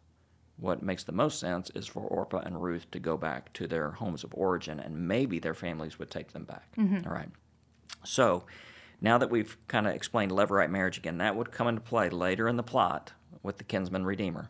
what 0.58 0.82
makes 0.82 1.04
the 1.04 1.12
most 1.12 1.40
sense, 1.40 1.70
is 1.76 1.86
for 1.86 2.02
Orpah 2.02 2.40
and 2.40 2.64
Ruth 2.64 2.90
to 2.92 3.00
go 3.00 3.16
back 3.16 3.54
to 3.54 3.68
their 3.68 3.92
homes 3.92 4.24
of 4.24 4.34
origin, 4.34 4.80
and 4.80 5.08
maybe 5.08 5.38
their 5.38 5.54
families 5.54 6.00
would 6.00 6.10
take 6.10 6.32
them 6.34 6.46
back. 6.46 6.68
All 7.06 7.14
right. 7.14 7.30
So, 8.04 8.46
now 9.02 9.18
that 9.18 9.30
we've 9.30 9.58
kind 9.68 9.88
of 9.88 9.94
explained 9.94 10.32
Levirate 10.32 10.70
marriage 10.70 10.98
again, 10.98 11.18
that 11.20 11.36
would 11.36 11.52
come 11.52 11.68
into 11.68 11.82
play 11.82 12.10
later 12.10 12.48
in 12.48 12.58
the 12.58 12.64
plot 12.64 13.14
with 13.44 13.58
the 13.58 13.64
kinsman 13.64 14.06
redeemer. 14.06 14.50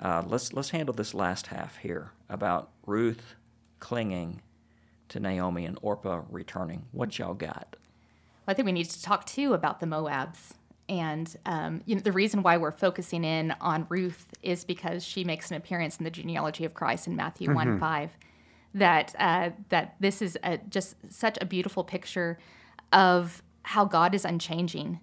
Uh, 0.00 0.22
let's 0.26 0.52
let's 0.52 0.70
handle 0.70 0.94
this 0.94 1.14
last 1.14 1.48
half 1.48 1.76
here 1.76 2.12
about 2.28 2.70
Ruth 2.86 3.36
clinging 3.78 4.42
to 5.08 5.20
Naomi 5.20 5.66
and 5.66 5.78
Orpah 5.82 6.22
returning. 6.30 6.86
What 6.92 7.18
y'all 7.18 7.34
got? 7.34 7.76
Well, 8.46 8.52
I 8.52 8.54
think 8.54 8.66
we 8.66 8.72
need 8.72 8.90
to 8.90 9.02
talk 9.02 9.26
too 9.26 9.54
about 9.54 9.80
the 9.80 9.86
Moabs. 9.86 10.54
And 10.88 11.34
um, 11.46 11.82
you 11.86 11.94
know, 11.94 12.00
the 12.00 12.12
reason 12.12 12.42
why 12.42 12.56
we're 12.56 12.72
focusing 12.72 13.22
in 13.22 13.54
on 13.60 13.86
Ruth 13.88 14.26
is 14.42 14.64
because 14.64 15.04
she 15.04 15.22
makes 15.22 15.50
an 15.50 15.56
appearance 15.56 15.98
in 15.98 16.04
the 16.04 16.10
genealogy 16.10 16.64
of 16.64 16.74
Christ 16.74 17.06
in 17.06 17.14
Matthew 17.14 17.54
1 17.54 17.78
5. 17.78 18.10
That, 18.74 19.14
uh, 19.18 19.50
that 19.68 19.96
this 20.00 20.22
is 20.22 20.38
a, 20.42 20.56
just 20.56 20.96
such 21.12 21.36
a 21.40 21.44
beautiful 21.44 21.84
picture 21.84 22.38
of 22.92 23.42
how 23.62 23.84
God 23.84 24.14
is 24.14 24.24
unchanging 24.24 25.00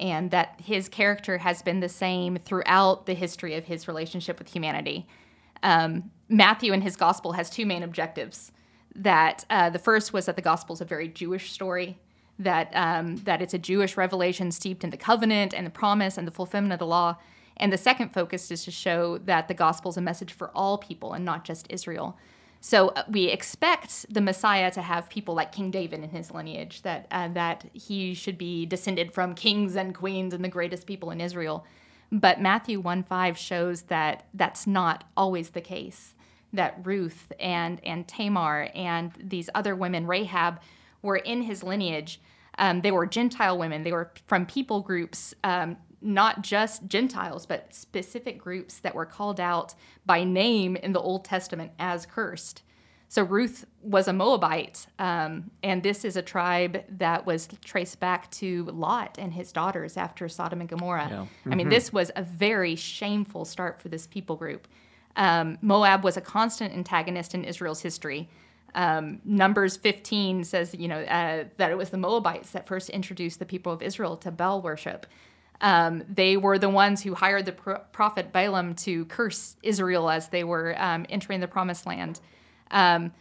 and 0.00 0.30
that 0.32 0.60
his 0.62 0.88
character 0.88 1.38
has 1.38 1.62
been 1.62 1.80
the 1.80 1.88
same 1.88 2.36
throughout 2.36 3.06
the 3.06 3.14
history 3.14 3.54
of 3.54 3.64
his 3.64 3.86
relationship 3.86 4.38
with 4.38 4.52
humanity. 4.52 5.06
Um, 5.62 6.10
Matthew 6.28 6.72
in 6.72 6.80
his 6.80 6.96
gospel 6.96 7.32
has 7.32 7.48
two 7.48 7.66
main 7.66 7.82
objectives. 7.82 8.50
That 8.94 9.44
uh, 9.48 9.70
the 9.70 9.78
first 9.78 10.12
was 10.12 10.26
that 10.26 10.36
the 10.36 10.42
gospel 10.42 10.74
is 10.74 10.80
a 10.80 10.84
very 10.84 11.08
Jewish 11.08 11.52
story, 11.52 11.98
that 12.38 12.70
um, 12.74 13.16
that 13.18 13.40
it's 13.40 13.54
a 13.54 13.58
Jewish 13.58 13.96
revelation 13.96 14.50
steeped 14.50 14.84
in 14.84 14.90
the 14.90 14.96
covenant 14.96 15.54
and 15.54 15.64
the 15.64 15.70
promise 15.70 16.18
and 16.18 16.26
the 16.26 16.32
fulfillment 16.32 16.72
of 16.72 16.78
the 16.78 16.86
law. 16.86 17.16
And 17.56 17.72
the 17.72 17.78
second 17.78 18.10
focus 18.10 18.50
is 18.50 18.64
to 18.64 18.70
show 18.70 19.18
that 19.18 19.48
the 19.48 19.54
gospel 19.54 19.90
is 19.90 19.96
a 19.96 20.02
message 20.02 20.32
for 20.32 20.50
all 20.54 20.78
people 20.78 21.12
and 21.12 21.24
not 21.24 21.44
just 21.44 21.66
Israel. 21.70 22.18
So 22.64 22.90
uh, 22.90 23.02
we 23.10 23.24
expect 23.24 24.06
the 24.08 24.20
Messiah 24.20 24.70
to 24.70 24.82
have 24.82 25.10
people 25.10 25.34
like 25.34 25.50
King 25.50 25.72
David 25.72 26.04
in 26.04 26.10
his 26.10 26.30
lineage, 26.30 26.82
that 26.82 27.08
uh, 27.10 27.26
that 27.28 27.64
he 27.72 28.14
should 28.14 28.38
be 28.38 28.66
descended 28.66 29.12
from 29.12 29.34
kings 29.34 29.74
and 29.74 29.92
queens 29.92 30.32
and 30.32 30.44
the 30.44 30.48
greatest 30.48 30.86
people 30.86 31.10
in 31.10 31.20
Israel. 31.20 31.66
But 32.12 32.40
Matthew 32.40 32.78
1 32.78 33.02
5 33.02 33.36
shows 33.36 33.82
that 33.82 34.26
that's 34.32 34.64
not 34.66 35.04
always 35.16 35.50
the 35.50 35.60
case. 35.60 36.14
That 36.52 36.78
Ruth 36.84 37.32
and, 37.40 37.80
and 37.84 38.06
Tamar 38.06 38.68
and 38.76 39.12
these 39.18 39.50
other 39.56 39.74
women, 39.74 40.06
Rahab, 40.06 40.60
were 41.02 41.16
in 41.16 41.42
his 41.42 41.64
lineage. 41.64 42.20
Um, 42.58 42.82
they 42.82 42.92
were 42.92 43.06
Gentile 43.06 43.58
women. 43.58 43.82
They 43.82 43.92
were 43.92 44.12
from 44.26 44.46
people 44.46 44.82
groups, 44.82 45.34
um, 45.42 45.78
not 46.02 46.42
just 46.42 46.86
Gentiles, 46.86 47.46
but 47.46 47.74
specific 47.74 48.38
groups 48.38 48.78
that 48.80 48.94
were 48.94 49.06
called 49.06 49.40
out 49.40 49.74
by 50.04 50.24
name 50.24 50.76
in 50.76 50.92
the 50.92 51.00
Old 51.00 51.24
Testament 51.24 51.72
as 51.78 52.06
cursed. 52.06 52.62
So 53.08 53.22
Ruth 53.22 53.66
was 53.82 54.08
a 54.08 54.12
Moabite, 54.14 54.86
um, 54.98 55.50
and 55.62 55.82
this 55.82 56.02
is 56.02 56.16
a 56.16 56.22
tribe 56.22 56.82
that 56.88 57.26
was 57.26 57.46
traced 57.62 58.00
back 58.00 58.30
to 58.30 58.64
Lot 58.64 59.18
and 59.18 59.34
his 59.34 59.52
daughters 59.52 59.98
after 59.98 60.30
Sodom 60.30 60.60
and 60.60 60.68
Gomorrah. 60.68 61.08
Yeah. 61.10 61.52
I 61.52 61.54
mean, 61.54 61.68
this 61.68 61.92
was 61.92 62.10
a 62.16 62.22
very 62.22 62.74
shameful 62.74 63.44
start 63.44 63.82
for 63.82 63.90
this 63.90 64.06
people 64.06 64.36
group. 64.36 64.66
Um, 65.14 65.58
Moab 65.60 66.04
was 66.04 66.16
a 66.16 66.22
constant 66.22 66.72
antagonist 66.72 67.34
in 67.34 67.44
Israel's 67.44 67.82
history. 67.82 68.30
Um, 68.74 69.20
Numbers 69.24 69.76
15 69.76 70.44
says, 70.44 70.74
you 70.74 70.88
know, 70.88 71.02
uh, 71.02 71.44
that 71.58 71.70
it 71.70 71.76
was 71.76 71.90
the 71.90 71.98
Moabites 71.98 72.52
that 72.52 72.66
first 72.66 72.88
introduced 72.88 73.38
the 73.38 73.44
people 73.44 73.72
of 73.72 73.82
Israel 73.82 74.16
to 74.16 74.30
Baal 74.30 74.62
worship. 74.62 75.06
Um, 75.62 76.02
they 76.08 76.36
were 76.36 76.58
the 76.58 76.68
ones 76.68 77.02
who 77.02 77.14
hired 77.14 77.46
the 77.46 77.52
pro- 77.52 77.78
prophet 77.92 78.32
Balaam 78.32 78.74
to 78.76 79.04
curse 79.06 79.56
Israel 79.62 80.10
as 80.10 80.28
they 80.28 80.44
were 80.44 80.74
um, 80.76 81.06
entering 81.08 81.40
the 81.40 81.48
promised 81.48 81.86
land. 81.86 82.20
Um, 82.70 83.12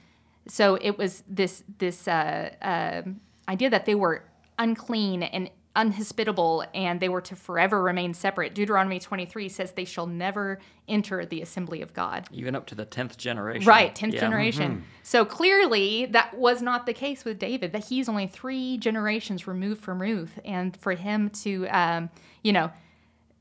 so 0.48 0.76
it 0.76 0.98
was 0.98 1.24
this 1.28 1.64
this 1.78 2.08
uh, 2.08 2.50
um 2.62 3.22
idea 3.48 3.70
that 3.70 3.86
they 3.86 3.96
were 3.96 4.24
unclean 4.58 5.24
and 5.24 5.50
unhospitable 5.76 6.66
and 6.74 7.00
they 7.00 7.08
were 7.08 7.22
to 7.22 7.36
forever 7.36 7.82
remain 7.82 8.14
separate. 8.14 8.54
Deuteronomy 8.54 9.00
23 9.00 9.48
says 9.48 9.72
they 9.72 9.86
shall 9.86 10.06
never 10.08 10.60
enter 10.88 11.26
the 11.26 11.42
assembly 11.42 11.82
of 11.82 11.94
God. 11.94 12.28
Even 12.32 12.56
up 12.56 12.66
to 12.68 12.76
the 12.76 12.84
tenth 12.86 13.18
generation. 13.18 13.68
Right, 13.68 13.96
10th 13.96 14.14
Yeah. 14.14 14.20
generation. 14.20 14.84
So 15.04 15.24
clearly 15.24 16.06
that 16.08 16.34
was 16.34 16.62
not 16.62 16.86
the 16.86 16.94
case 16.94 17.24
with 17.24 17.40
David, 17.40 17.72
that 17.72 17.86
he's 17.86 18.10
only 18.10 18.28
three 18.28 18.78
generations 18.78 19.48
removed 19.48 19.82
from 19.82 20.02
Ruth. 20.02 20.40
And 20.44 20.76
for 20.76 20.94
him 20.94 21.30
to, 21.44 21.68
um, 21.68 22.10
you 22.44 22.52
know, 22.52 22.72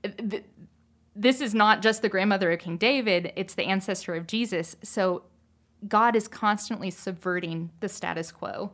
th- 0.04 0.44
this 1.16 1.40
is 1.40 1.52
not 1.52 1.82
just 1.82 2.00
the 2.02 2.08
grandmother 2.08 2.52
of 2.52 2.60
King 2.60 2.76
David, 2.76 3.32
it's 3.34 3.54
the 3.54 3.64
ancestor 3.64 4.14
of 4.14 4.28
Jesus. 4.28 4.76
So 4.82 5.24
God 5.88 6.14
is 6.14 6.28
constantly 6.28 6.90
subverting 6.90 7.70
the 7.80 7.88
status 7.88 8.30
quo. 8.30 8.70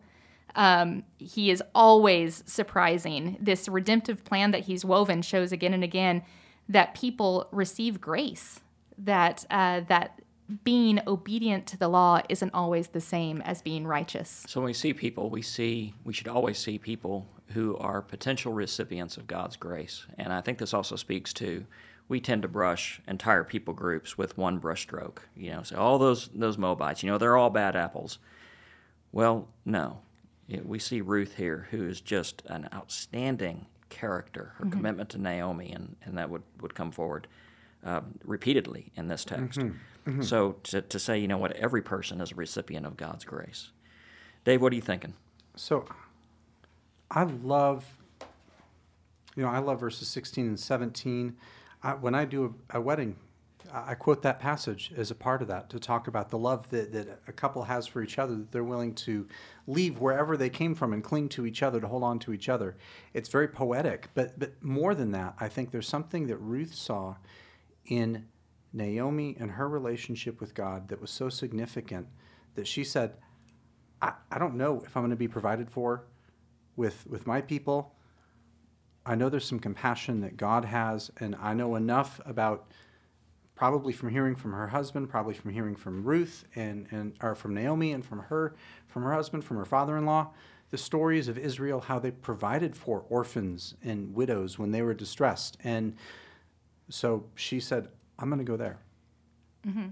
Um, 0.57 1.05
he 1.19 1.51
is 1.51 1.63
always 1.75 2.43
surprising. 2.47 3.37
This 3.39 3.69
redemptive 3.69 4.25
plan 4.25 4.51
that 4.51 4.65
he's 4.65 4.85
woven 4.85 5.23
shows 5.23 5.53
again 5.53 5.75
and 5.75 5.85
again 5.85 6.23
that 6.69 6.95
people 6.95 7.49
receive 7.53 8.01
grace. 8.01 8.61
That 8.99 9.45
uh, 9.51 9.83
that 9.89 10.23
being 10.65 11.01
obedient 11.07 11.67
to 11.67 11.77
the 11.77 11.89
law 11.89 12.23
isn't 12.29 12.55
always 12.55 12.89
the 12.89 13.01
same 13.01 13.43
as 13.43 13.63
being 13.63 13.87
righteous. 13.87 14.45
So 14.49 14.61
when 14.61 14.67
we 14.67 14.73
see 14.73 14.95
people, 14.95 15.29
we 15.29 15.43
see 15.43 15.95
we 16.05 16.13
should 16.13 16.29
always 16.29 16.59
see 16.59 16.79
people 16.79 17.29
who 17.49 17.77
are 17.77 18.01
potential 18.01 18.53
recipients 18.53 19.17
of 19.17 19.27
God's 19.27 19.57
grace. 19.57 20.07
And 20.19 20.33
I 20.33 20.41
think 20.41 20.59
this 20.59 20.75
also 20.75 20.97
speaks 20.97 21.33
to 21.35 21.67
we 22.09 22.21
tend 22.21 22.43
to 22.43 22.49
brush 22.49 23.01
entire 23.09 23.45
people 23.45 23.75
groups 23.75 24.17
with 24.17 24.39
one 24.39 24.61
brushstroke. 24.61 25.19
You 25.37 25.53
know, 25.53 25.63
say 25.63 25.77
all 25.77 25.99
those 25.99 26.29
those 26.29 26.57
Moabites, 26.57 27.03
you 27.03 27.11
know, 27.11 27.19
they're 27.19 27.37
all 27.37 27.51
bad 27.51 27.77
apples. 27.77 28.19
Well, 29.13 29.49
no. 29.65 30.01
We 30.49 30.79
see 30.79 31.01
Ruth 31.01 31.37
here, 31.37 31.69
who 31.71 31.87
is 31.89 32.01
just 32.01 32.43
an 32.47 32.69
outstanding 32.73 33.67
character. 33.89 34.53
Her 34.57 34.65
mm-hmm. 34.65 34.73
commitment 34.73 35.11
to 35.11 35.19
Naomi, 35.19 35.73
and, 35.73 35.97
and 36.05 36.17
that 36.19 36.31
would, 36.31 36.43
would 36.61 36.75
come 36.75 36.93
forward 36.93 37.27
um, 37.85 38.19
repeatedly 38.25 38.93
in 38.97 39.09
this 39.09 39.25
text. 39.25 39.59
Mm-hmm. 39.59 40.11
Mm-hmm. 40.11 40.23
So 40.23 40.53
to, 40.65 40.83
to 40.83 40.99
say, 40.99 41.19
you 41.19 41.29
know 41.29 41.39
what, 41.39 41.53
every 41.53 41.83
person 41.83 42.21
is 42.21 42.33
a 42.33 42.35
recipient 42.35 42.87
of 42.87 42.97
God's 42.97 43.25
grace. 43.25 43.71
Dave, 44.45 44.63
what 44.63 44.73
are 44.73 44.77
you 44.77 44.83
thinking? 44.83 45.15
So 45.57 45.87
I 47.11 47.25
love, 47.25 47.85
you 49.35 49.43
know, 49.43 49.49
I 49.49 49.59
love 49.59 49.81
verses 49.81 50.09
16 50.09 50.47
and 50.47 50.61
17. 50.61 51.37
I, 51.83 51.95
when 51.95 52.15
I 52.15 52.25
do 52.25 52.55
a, 52.71 52.79
a 52.79 52.81
wedding, 52.81 53.17
I 53.73 53.95
quote 53.95 54.23
that 54.23 54.41
passage 54.41 54.93
as 54.97 55.11
a 55.11 55.15
part 55.15 55.43
of 55.43 55.49
that 55.49 55.71
to 55.71 55.79
talk 55.79 56.09
about 56.09 56.31
the 56.31 56.39
love 56.39 56.71
that, 56.71 56.93
that 56.93 57.21
a 57.27 57.33
couple 57.33 57.65
has 57.65 57.87
for 57.87 58.03
each 58.03 58.19
other, 58.19 58.35
that 58.35 58.53
they're 58.53 58.65
willing 58.65 58.95
to 58.95 59.27
leave 59.67 59.99
wherever 59.99 60.37
they 60.37 60.51
came 60.51 60.75
from 60.75 60.93
and 60.93 61.03
cling 61.03 61.29
to 61.31 61.47
each 61.47 61.63
other, 61.63 61.81
to 61.81 61.89
hold 61.89 62.03
on 62.03 62.19
to 62.21 62.33
each 62.33 62.49
other. 62.49 62.77
It's 63.15 63.29
very 63.29 63.49
poetic. 63.49 64.09
But, 64.15 64.39
but 64.39 64.63
more 64.63 64.95
than 64.95 65.13
that, 65.13 65.35
I 65.41 65.49
think 65.49 65.71
there's 65.71 65.89
something 65.89 66.27
that 66.27 66.37
Ruth 66.39 66.75
saw 66.75 67.17
in 67.87 68.27
Naomi 68.73 69.37
and 69.39 69.53
her 69.53 69.69
relationship 69.69 70.41
with 70.41 70.55
God 70.55 70.89
that 70.89 71.01
was 71.01 71.11
so 71.11 71.29
significant 71.29 72.09
that 72.55 72.67
she 72.67 72.85
said, 72.85 73.15
I, 74.03 74.13
I 74.31 74.39
don't 74.39 74.57
know 74.57 74.83
if 74.85 74.97
I'm 74.97 75.03
going 75.03 75.11
to 75.11 75.17
be 75.17 75.29
provided 75.29 75.71
for 75.71 76.05
with 76.77 77.07
with 77.07 77.27
my 77.27 77.41
people. 77.41 77.95
I 79.05 79.15
know 79.15 79.29
there's 79.29 79.47
some 79.47 79.61
compassion 79.61 80.21
that 80.21 80.37
God 80.37 80.65
has, 80.65 81.11
and 81.19 81.37
I 81.41 81.55
know 81.55 81.77
enough 81.77 82.21
about 82.27 82.67
probably 83.57 83.93
from 83.93 84.11
hearing 84.11 84.37
from 84.37 84.53
her 84.53 84.69
husband, 84.69 85.09
probably 85.09 85.35
from 85.35 85.51
hearing 85.51 85.75
from 85.75 86.05
Ruth 86.05 86.45
and, 86.55 86.87
and 86.91 87.15
or 87.21 87.35
from 87.35 87.55
Naomi 87.55 87.91
and 87.91 88.05
from 88.05 88.21
her, 88.21 88.55
from 88.87 89.03
her 89.03 89.13
husband, 89.15 89.45
from 89.45 89.57
her 89.57 89.65
father-in-law, 89.65 90.31
the 90.71 90.79
stories 90.79 91.27
of 91.27 91.39
Israel, 91.39 91.81
how 91.81 91.99
they 91.99 92.11
provided 92.11 92.77
for 92.77 93.05
orphans 93.09 93.75
and 93.83 94.15
widows 94.15 94.59
when 94.59 94.73
they 94.73 94.83
were 94.83 94.95
distressed. 94.95 95.57
And 95.65 95.97
so 96.91 97.25
she 97.35 97.59
said, 97.59 97.89
I'm 98.19 98.29
going 98.29 98.39
to 98.39 98.45
go 98.45 98.57
there. 98.57 98.79
Mm-hmm. 99.67 99.89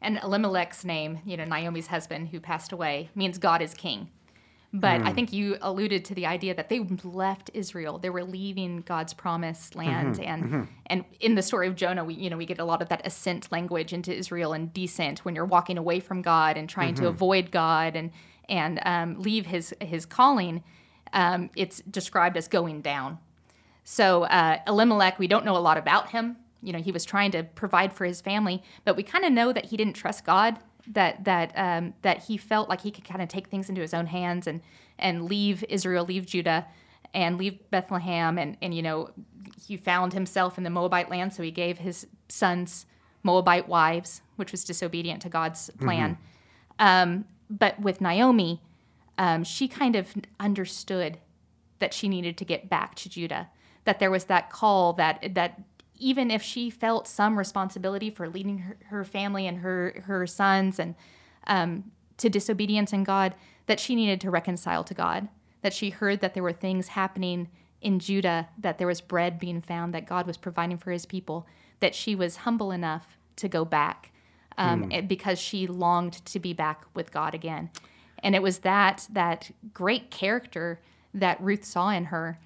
And 0.00 0.18
Elimelech's 0.18 0.84
name, 0.84 1.20
you 1.24 1.36
know, 1.36 1.44
Naomi's 1.44 1.88
husband 1.88 2.28
who 2.28 2.40
passed 2.40 2.72
away, 2.72 3.10
means 3.14 3.38
God 3.38 3.62
is 3.62 3.74
king. 3.74 4.10
But 4.70 5.00
I 5.00 5.12
think 5.14 5.32
you 5.32 5.56
alluded 5.62 6.04
to 6.06 6.14
the 6.14 6.26
idea 6.26 6.54
that 6.54 6.68
they 6.68 6.80
left 7.02 7.50
Israel. 7.54 7.98
They 7.98 8.10
were 8.10 8.22
leaving 8.22 8.82
God's 8.82 9.14
promised 9.14 9.74
land, 9.74 10.20
and 10.20 10.68
and 10.86 11.04
in 11.20 11.36
the 11.36 11.42
story 11.42 11.68
of 11.68 11.74
Jonah, 11.74 12.04
we 12.04 12.14
you 12.14 12.28
know 12.28 12.36
we 12.36 12.44
get 12.44 12.58
a 12.58 12.64
lot 12.64 12.82
of 12.82 12.90
that 12.90 13.06
ascent 13.06 13.50
language 13.50 13.94
into 13.94 14.14
Israel 14.14 14.52
and 14.52 14.72
descent 14.72 15.24
when 15.24 15.34
you're 15.34 15.46
walking 15.46 15.78
away 15.78 16.00
from 16.00 16.20
God 16.20 16.58
and 16.58 16.68
trying 16.68 16.94
to 16.96 17.06
avoid 17.08 17.50
God 17.50 17.96
and 17.96 18.10
and 18.48 18.80
um, 18.84 19.20
leave 19.20 19.46
His 19.46 19.74
His 19.80 20.04
calling. 20.04 20.62
Um, 21.14 21.48
it's 21.56 21.80
described 21.90 22.36
as 22.36 22.46
going 22.48 22.82
down. 22.82 23.18
So 23.90 24.24
uh, 24.24 24.58
Elimelech, 24.66 25.18
we 25.18 25.28
don't 25.28 25.46
know 25.46 25.56
a 25.56 25.58
lot 25.58 25.78
about 25.78 26.10
him. 26.10 26.36
You 26.62 26.74
know, 26.74 26.78
he 26.78 26.92
was 26.92 27.06
trying 27.06 27.30
to 27.30 27.44
provide 27.44 27.90
for 27.94 28.04
his 28.04 28.20
family, 28.20 28.62
but 28.84 28.96
we 28.96 29.02
kind 29.02 29.24
of 29.24 29.32
know 29.32 29.50
that 29.50 29.64
he 29.66 29.78
didn't 29.78 29.94
trust 29.94 30.26
God. 30.26 30.58
That 30.92 31.24
that 31.24 31.52
um, 31.56 31.94
that 32.02 32.24
he 32.24 32.36
felt 32.36 32.68
like 32.68 32.80
he 32.80 32.90
could 32.90 33.04
kind 33.04 33.20
of 33.20 33.28
take 33.28 33.48
things 33.48 33.68
into 33.68 33.80
his 33.80 33.92
own 33.92 34.06
hands 34.06 34.46
and 34.46 34.62
and 34.98 35.24
leave 35.26 35.64
Israel, 35.68 36.04
leave 36.04 36.26
Judah, 36.26 36.66
and 37.12 37.38
leave 37.38 37.58
Bethlehem, 37.70 38.38
and 38.38 38.56
and 38.62 38.74
you 38.74 38.82
know, 38.82 39.10
he 39.66 39.76
found 39.76 40.12
himself 40.12 40.56
in 40.56 40.64
the 40.64 40.70
Moabite 40.70 41.10
land, 41.10 41.34
so 41.34 41.42
he 41.42 41.50
gave 41.50 41.78
his 41.78 42.06
sons 42.28 42.86
Moabite 43.22 43.68
wives, 43.68 44.22
which 44.36 44.52
was 44.52 44.64
disobedient 44.64 45.22
to 45.22 45.28
God's 45.28 45.70
plan. 45.80 46.16
Um, 46.78 47.24
but 47.50 47.80
with 47.80 48.00
Naomi, 48.00 48.62
um, 49.16 49.44
she 49.44 49.68
kind 49.68 49.96
of 49.96 50.14
understood 50.38 51.18
that 51.78 51.92
she 51.92 52.08
needed 52.08 52.36
to 52.38 52.44
get 52.44 52.68
back 52.68 52.94
to 52.96 53.08
Judah. 53.08 53.48
That 53.84 53.98
there 53.98 54.10
was 54.10 54.24
that 54.24 54.50
call 54.50 54.92
that 54.94 55.34
that 55.34 55.60
even 55.98 56.30
if 56.30 56.42
she 56.42 56.70
felt 56.70 57.06
some 57.06 57.38
responsibility 57.38 58.10
for 58.10 58.28
leading 58.28 58.58
her, 58.58 58.76
her 58.86 59.04
family 59.04 59.46
and 59.46 59.58
her 59.58 60.02
her 60.06 60.26
sons 60.26 60.78
and 60.78 60.94
um, 61.46 61.90
to 62.18 62.28
disobedience 62.28 62.92
in 62.92 63.04
God, 63.04 63.34
that 63.66 63.80
she 63.80 63.94
needed 63.94 64.20
to 64.22 64.30
reconcile 64.30 64.84
to 64.84 64.94
God. 64.94 65.28
That 65.62 65.72
she 65.72 65.90
heard 65.90 66.20
that 66.20 66.34
there 66.34 66.42
were 66.42 66.52
things 66.52 66.88
happening 66.88 67.48
in 67.80 67.98
Judah, 67.98 68.48
that 68.58 68.78
there 68.78 68.86
was 68.86 69.00
bread 69.00 69.38
being 69.38 69.60
found, 69.60 69.94
that 69.94 70.06
God 70.06 70.26
was 70.26 70.36
providing 70.36 70.78
for 70.78 70.90
His 70.90 71.06
people. 71.06 71.46
That 71.80 71.94
she 71.94 72.14
was 72.14 72.36
humble 72.38 72.72
enough 72.72 73.18
to 73.36 73.48
go 73.48 73.64
back 73.64 74.12
um, 74.56 74.88
and- 74.90 75.08
because 75.08 75.38
she 75.38 75.66
longed 75.66 76.24
to 76.26 76.40
be 76.40 76.52
back 76.52 76.84
with 76.94 77.12
God 77.12 77.34
again. 77.34 77.70
And 78.20 78.34
it 78.34 78.42
was 78.42 78.58
that 78.60 79.06
that 79.12 79.50
great 79.72 80.10
character 80.10 80.80
that 81.14 81.40
Ruth 81.40 81.64
saw 81.64 81.88
in 81.90 82.04
her, 82.06 82.38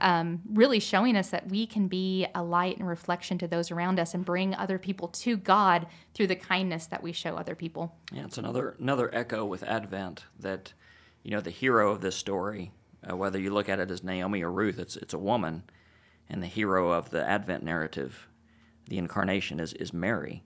um, 0.00 0.42
really 0.52 0.78
showing 0.78 1.16
us 1.16 1.30
that 1.30 1.48
we 1.48 1.66
can 1.66 1.88
be 1.88 2.26
a 2.34 2.42
light 2.42 2.78
and 2.78 2.86
reflection 2.86 3.38
to 3.38 3.48
those 3.48 3.70
around 3.70 3.98
us 3.98 4.12
and 4.14 4.24
bring 4.24 4.54
other 4.54 4.78
people 4.78 5.08
to 5.08 5.36
God 5.36 5.86
through 6.14 6.26
the 6.26 6.36
kindness 6.36 6.86
that 6.86 7.02
we 7.02 7.12
show 7.12 7.36
other 7.36 7.54
people. 7.54 7.96
Yeah, 8.12 8.24
it's 8.24 8.38
another 8.38 8.76
another 8.78 9.10
echo 9.14 9.44
with 9.44 9.62
Advent 9.62 10.26
that, 10.38 10.74
you 11.22 11.30
know, 11.30 11.40
the 11.40 11.50
hero 11.50 11.90
of 11.90 12.02
this 12.02 12.14
story, 12.14 12.72
uh, 13.08 13.16
whether 13.16 13.38
you 13.38 13.50
look 13.52 13.68
at 13.68 13.80
it 13.80 13.90
as 13.90 14.04
Naomi 14.04 14.42
or 14.42 14.52
Ruth, 14.52 14.78
it's 14.78 14.96
it's 14.96 15.14
a 15.14 15.18
woman, 15.18 15.62
and 16.28 16.42
the 16.42 16.46
hero 16.46 16.90
of 16.92 17.10
the 17.10 17.26
Advent 17.26 17.64
narrative, 17.64 18.28
the 18.86 18.98
incarnation 18.98 19.58
is 19.58 19.72
is 19.72 19.92
Mary, 19.94 20.44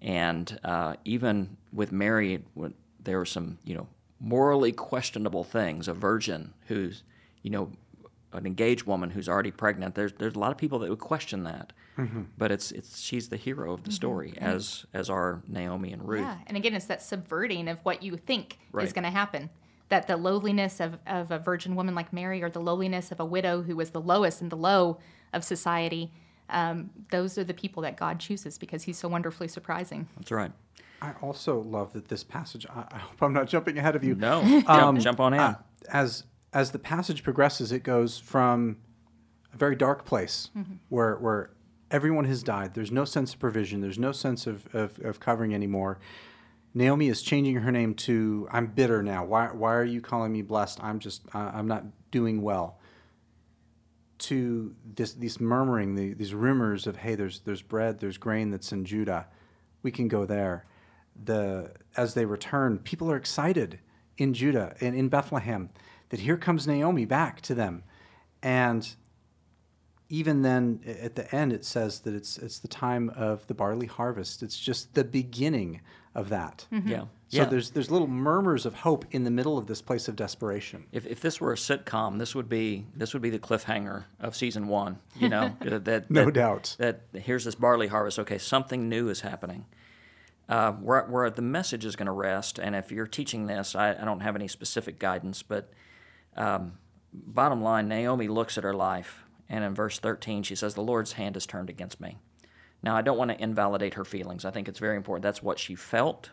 and 0.00 0.60
uh, 0.62 0.94
even 1.04 1.56
with 1.72 1.90
Mary, 1.90 2.44
when 2.54 2.74
there 3.02 3.18
were 3.18 3.26
some 3.26 3.58
you 3.64 3.74
know 3.74 3.88
morally 4.20 4.72
questionable 4.72 5.44
things. 5.44 5.88
A 5.88 5.94
virgin 5.94 6.52
who's 6.66 7.02
you 7.42 7.50
know 7.50 7.72
an 8.32 8.46
engaged 8.46 8.84
woman 8.84 9.10
who's 9.10 9.28
already 9.28 9.50
pregnant. 9.50 9.94
There's 9.94 10.12
there's 10.12 10.34
a 10.34 10.38
lot 10.38 10.52
of 10.52 10.58
people 10.58 10.78
that 10.80 10.90
would 10.90 10.98
question 10.98 11.44
that, 11.44 11.72
mm-hmm. 11.98 12.22
but 12.38 12.52
it's 12.52 12.70
it's 12.72 13.00
she's 13.00 13.28
the 13.28 13.36
hero 13.36 13.72
of 13.72 13.82
the 13.82 13.90
mm-hmm. 13.90 13.94
story 13.94 14.30
mm-hmm. 14.30 14.44
as 14.44 14.86
as 14.92 15.10
are 15.10 15.42
Naomi 15.48 15.92
and 15.92 16.06
Ruth. 16.06 16.20
Yeah, 16.20 16.38
and 16.46 16.56
again, 16.56 16.74
it's 16.74 16.86
that 16.86 17.02
subverting 17.02 17.68
of 17.68 17.78
what 17.82 18.02
you 18.02 18.16
think 18.16 18.58
is 18.80 18.92
going 18.92 19.04
to 19.04 19.10
happen. 19.10 19.50
That 19.88 20.06
the 20.06 20.16
lowliness 20.16 20.78
of, 20.78 20.98
of 21.04 21.32
a 21.32 21.38
virgin 21.40 21.74
woman 21.74 21.96
like 21.96 22.12
Mary, 22.12 22.42
or 22.42 22.50
the 22.50 22.60
lowliness 22.60 23.10
of 23.10 23.18
a 23.18 23.24
widow 23.24 23.62
who 23.62 23.74
was 23.74 23.90
the 23.90 24.00
lowest 24.00 24.40
and 24.40 24.48
the 24.48 24.56
low 24.56 24.98
of 25.32 25.42
society, 25.42 26.12
um, 26.48 26.90
those 27.10 27.36
are 27.38 27.42
the 27.42 27.54
people 27.54 27.82
that 27.82 27.96
God 27.96 28.20
chooses 28.20 28.56
because 28.56 28.84
He's 28.84 28.98
so 28.98 29.08
wonderfully 29.08 29.48
surprising. 29.48 30.06
That's 30.16 30.30
right. 30.30 30.52
I 31.02 31.12
also 31.22 31.60
love 31.60 31.92
that 31.94 32.08
this 32.08 32.24
passage. 32.24 32.66
I, 32.68 32.84
I 32.92 32.98
hope 32.98 33.22
I'm 33.22 33.32
not 33.32 33.48
jumping 33.48 33.78
ahead 33.78 33.96
of 33.96 34.04
you. 34.04 34.14
No, 34.14 34.42
jump, 34.66 35.00
jump 35.00 35.20
on 35.20 35.34
in. 35.34 35.40
Uh, 35.40 35.54
as 35.88 36.24
as 36.52 36.72
the 36.72 36.78
passage 36.78 37.22
progresses, 37.22 37.72
it 37.72 37.82
goes 37.82 38.18
from 38.18 38.78
a 39.52 39.56
very 39.56 39.76
dark 39.76 40.04
place 40.04 40.50
where 40.88 41.16
where 41.16 41.50
everyone 41.90 42.24
has 42.26 42.42
died. 42.42 42.74
There's 42.74 42.92
no 42.92 43.04
sense 43.04 43.32
of 43.34 43.40
provision. 43.40 43.80
There's 43.80 43.98
no 43.98 44.12
sense 44.12 44.46
of, 44.46 44.72
of, 44.74 44.98
of 45.00 45.20
covering 45.20 45.54
anymore. 45.54 45.98
Naomi 46.72 47.08
is 47.08 47.22
changing 47.22 47.56
her 47.56 47.72
name 47.72 47.94
to 47.94 48.46
"I'm 48.52 48.66
bitter 48.66 49.02
now." 49.02 49.24
Why 49.24 49.46
why 49.46 49.74
are 49.74 49.84
you 49.84 50.00
calling 50.00 50.32
me 50.32 50.42
blessed? 50.42 50.82
I'm 50.82 50.98
just 50.98 51.22
uh, 51.34 51.50
I'm 51.54 51.66
not 51.66 51.84
doing 52.10 52.42
well. 52.42 52.78
To 54.18 54.74
this 54.84 55.14
these 55.14 55.40
murmuring, 55.40 55.94
the, 55.94 56.12
these 56.12 56.34
rumors 56.34 56.86
of 56.86 56.96
hey, 56.96 57.14
there's 57.14 57.40
there's 57.40 57.62
bread, 57.62 58.00
there's 58.00 58.18
grain 58.18 58.50
that's 58.50 58.70
in 58.70 58.84
Judah, 58.84 59.26
we 59.82 59.90
can 59.90 60.08
go 60.08 60.26
there. 60.26 60.66
The 61.22 61.72
as 61.96 62.14
they 62.14 62.24
return, 62.24 62.78
people 62.78 63.10
are 63.10 63.16
excited 63.16 63.78
in 64.18 64.34
Judah 64.34 64.74
and 64.80 64.94
in 64.94 65.08
Bethlehem 65.08 65.70
that 66.10 66.20
here 66.20 66.36
comes 66.36 66.66
Naomi 66.66 67.04
back 67.04 67.40
to 67.42 67.54
them, 67.54 67.82
and 68.42 68.94
even 70.08 70.42
then 70.42 70.80
at 70.86 71.14
the 71.14 71.32
end 71.34 71.52
it 71.52 71.64
says 71.64 72.00
that 72.00 72.14
it's 72.14 72.36
it's 72.38 72.58
the 72.58 72.68
time 72.68 73.10
of 73.10 73.46
the 73.46 73.54
barley 73.54 73.86
harvest. 73.86 74.42
It's 74.42 74.58
just 74.58 74.94
the 74.94 75.04
beginning 75.04 75.80
of 76.14 76.28
that. 76.30 76.66
Mm-hmm. 76.72 76.88
Yeah. 76.88 77.04
So 77.28 77.38
yeah. 77.38 77.44
there's 77.44 77.70
there's 77.70 77.90
little 77.92 78.08
murmurs 78.08 78.66
of 78.66 78.74
hope 78.74 79.04
in 79.12 79.22
the 79.22 79.30
middle 79.30 79.56
of 79.56 79.68
this 79.68 79.80
place 79.80 80.08
of 80.08 80.16
desperation. 80.16 80.86
if, 80.90 81.06
if 81.06 81.20
this 81.20 81.40
were 81.40 81.52
a 81.52 81.56
sitcom, 81.56 82.18
this 82.18 82.34
would 82.34 82.48
be 82.48 82.86
this 82.96 83.12
would 83.12 83.22
be 83.22 83.30
the 83.30 83.38
cliffhanger 83.38 84.04
of 84.18 84.34
season 84.34 84.66
one. 84.66 84.98
You 85.16 85.28
know 85.28 85.56
that, 85.60 85.84
that 85.84 86.10
No 86.10 86.24
that- 86.24 86.34
doubt. 86.34 86.76
that 86.78 87.02
here's 87.14 87.44
this 87.44 87.54
barley 87.54 87.86
harvest. 87.86 88.18
Okay, 88.18 88.38
something 88.38 88.88
new 88.88 89.08
is 89.08 89.20
happening. 89.20 89.66
Uh, 90.50 90.72
where, 90.72 91.04
where 91.04 91.30
the 91.30 91.40
message 91.40 91.84
is 91.84 91.94
going 91.94 92.06
to 92.06 92.12
rest, 92.12 92.58
and 92.58 92.74
if 92.74 92.90
you're 92.90 93.06
teaching 93.06 93.46
this, 93.46 93.76
I, 93.76 93.92
I 93.92 94.04
don't 94.04 94.18
have 94.18 94.34
any 94.34 94.48
specific 94.48 94.98
guidance, 94.98 95.44
but 95.44 95.70
um, 96.36 96.72
bottom 97.12 97.62
line, 97.62 97.86
Naomi 97.86 98.26
looks 98.26 98.58
at 98.58 98.64
her 98.64 98.74
life, 98.74 99.22
and 99.48 99.62
in 99.62 99.76
verse 99.76 100.00
13, 100.00 100.42
she 100.42 100.56
says, 100.56 100.74
The 100.74 100.82
Lord's 100.82 101.12
hand 101.12 101.36
is 101.36 101.46
turned 101.46 101.70
against 101.70 102.00
me. 102.00 102.18
Now, 102.82 102.96
I 102.96 103.02
don't 103.02 103.16
want 103.16 103.30
to 103.30 103.40
invalidate 103.40 103.94
her 103.94 104.04
feelings. 104.04 104.44
I 104.44 104.50
think 104.50 104.68
it's 104.68 104.80
very 104.80 104.96
important. 104.96 105.22
That's 105.22 105.40
what 105.40 105.60
she 105.60 105.76
felt. 105.76 106.30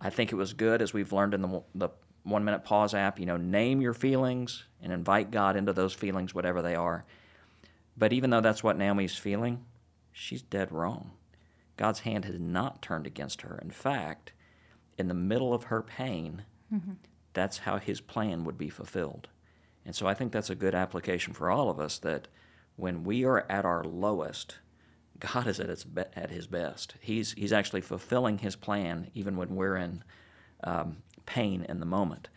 I 0.00 0.08
think 0.08 0.32
it 0.32 0.36
was 0.36 0.54
good, 0.54 0.80
as 0.80 0.94
we've 0.94 1.12
learned 1.12 1.34
in 1.34 1.42
the, 1.42 1.62
the 1.74 1.88
One 2.22 2.42
Minute 2.42 2.64
Pause 2.64 2.94
app, 2.94 3.20
you 3.20 3.26
know, 3.26 3.36
name 3.36 3.82
your 3.82 3.94
feelings 3.94 4.64
and 4.80 4.94
invite 4.94 5.30
God 5.30 5.56
into 5.56 5.74
those 5.74 5.92
feelings, 5.92 6.34
whatever 6.34 6.62
they 6.62 6.74
are. 6.74 7.04
But 7.98 8.14
even 8.14 8.30
though 8.30 8.40
that's 8.40 8.62
what 8.62 8.78
Naomi's 8.78 9.16
feeling, 9.16 9.64
she's 10.10 10.40
dead 10.40 10.72
wrong. 10.72 11.10
God's 11.76 12.00
hand 12.00 12.24
has 12.24 12.38
not 12.38 12.82
turned 12.82 13.06
against 13.06 13.42
her. 13.42 13.58
In 13.62 13.70
fact, 13.70 14.32
in 14.98 15.08
the 15.08 15.14
middle 15.14 15.52
of 15.52 15.64
her 15.64 15.82
pain, 15.82 16.44
that's 17.32 17.58
how 17.58 17.78
his 17.78 18.00
plan 18.00 18.44
would 18.44 18.56
be 18.58 18.70
fulfilled. 18.70 19.28
And 19.84 19.94
so 19.94 20.06
I 20.06 20.14
think 20.14 20.32
that's 20.32 20.50
a 20.50 20.54
good 20.54 20.74
application 20.74 21.32
for 21.32 21.50
all 21.50 21.70
of 21.70 21.78
us 21.78 21.98
that 21.98 22.28
when 22.76 23.04
we 23.04 23.24
are 23.24 23.46
at 23.50 23.64
our 23.64 23.84
lowest, 23.84 24.56
God 25.18 25.46
is 25.46 25.60
at, 25.60 25.70
its 25.70 25.84
be- 25.84 26.02
at 26.14 26.30
his 26.30 26.46
best. 26.46 26.94
He's, 27.00 27.32
he's 27.32 27.52
actually 27.52 27.82
fulfilling 27.82 28.38
his 28.38 28.56
plan 28.56 29.10
even 29.14 29.36
when 29.36 29.54
we're 29.54 29.76
in 29.76 30.02
um, 30.64 30.98
pain 31.24 31.64
in 31.68 31.80
the 31.80 31.86
moment. 31.86 32.28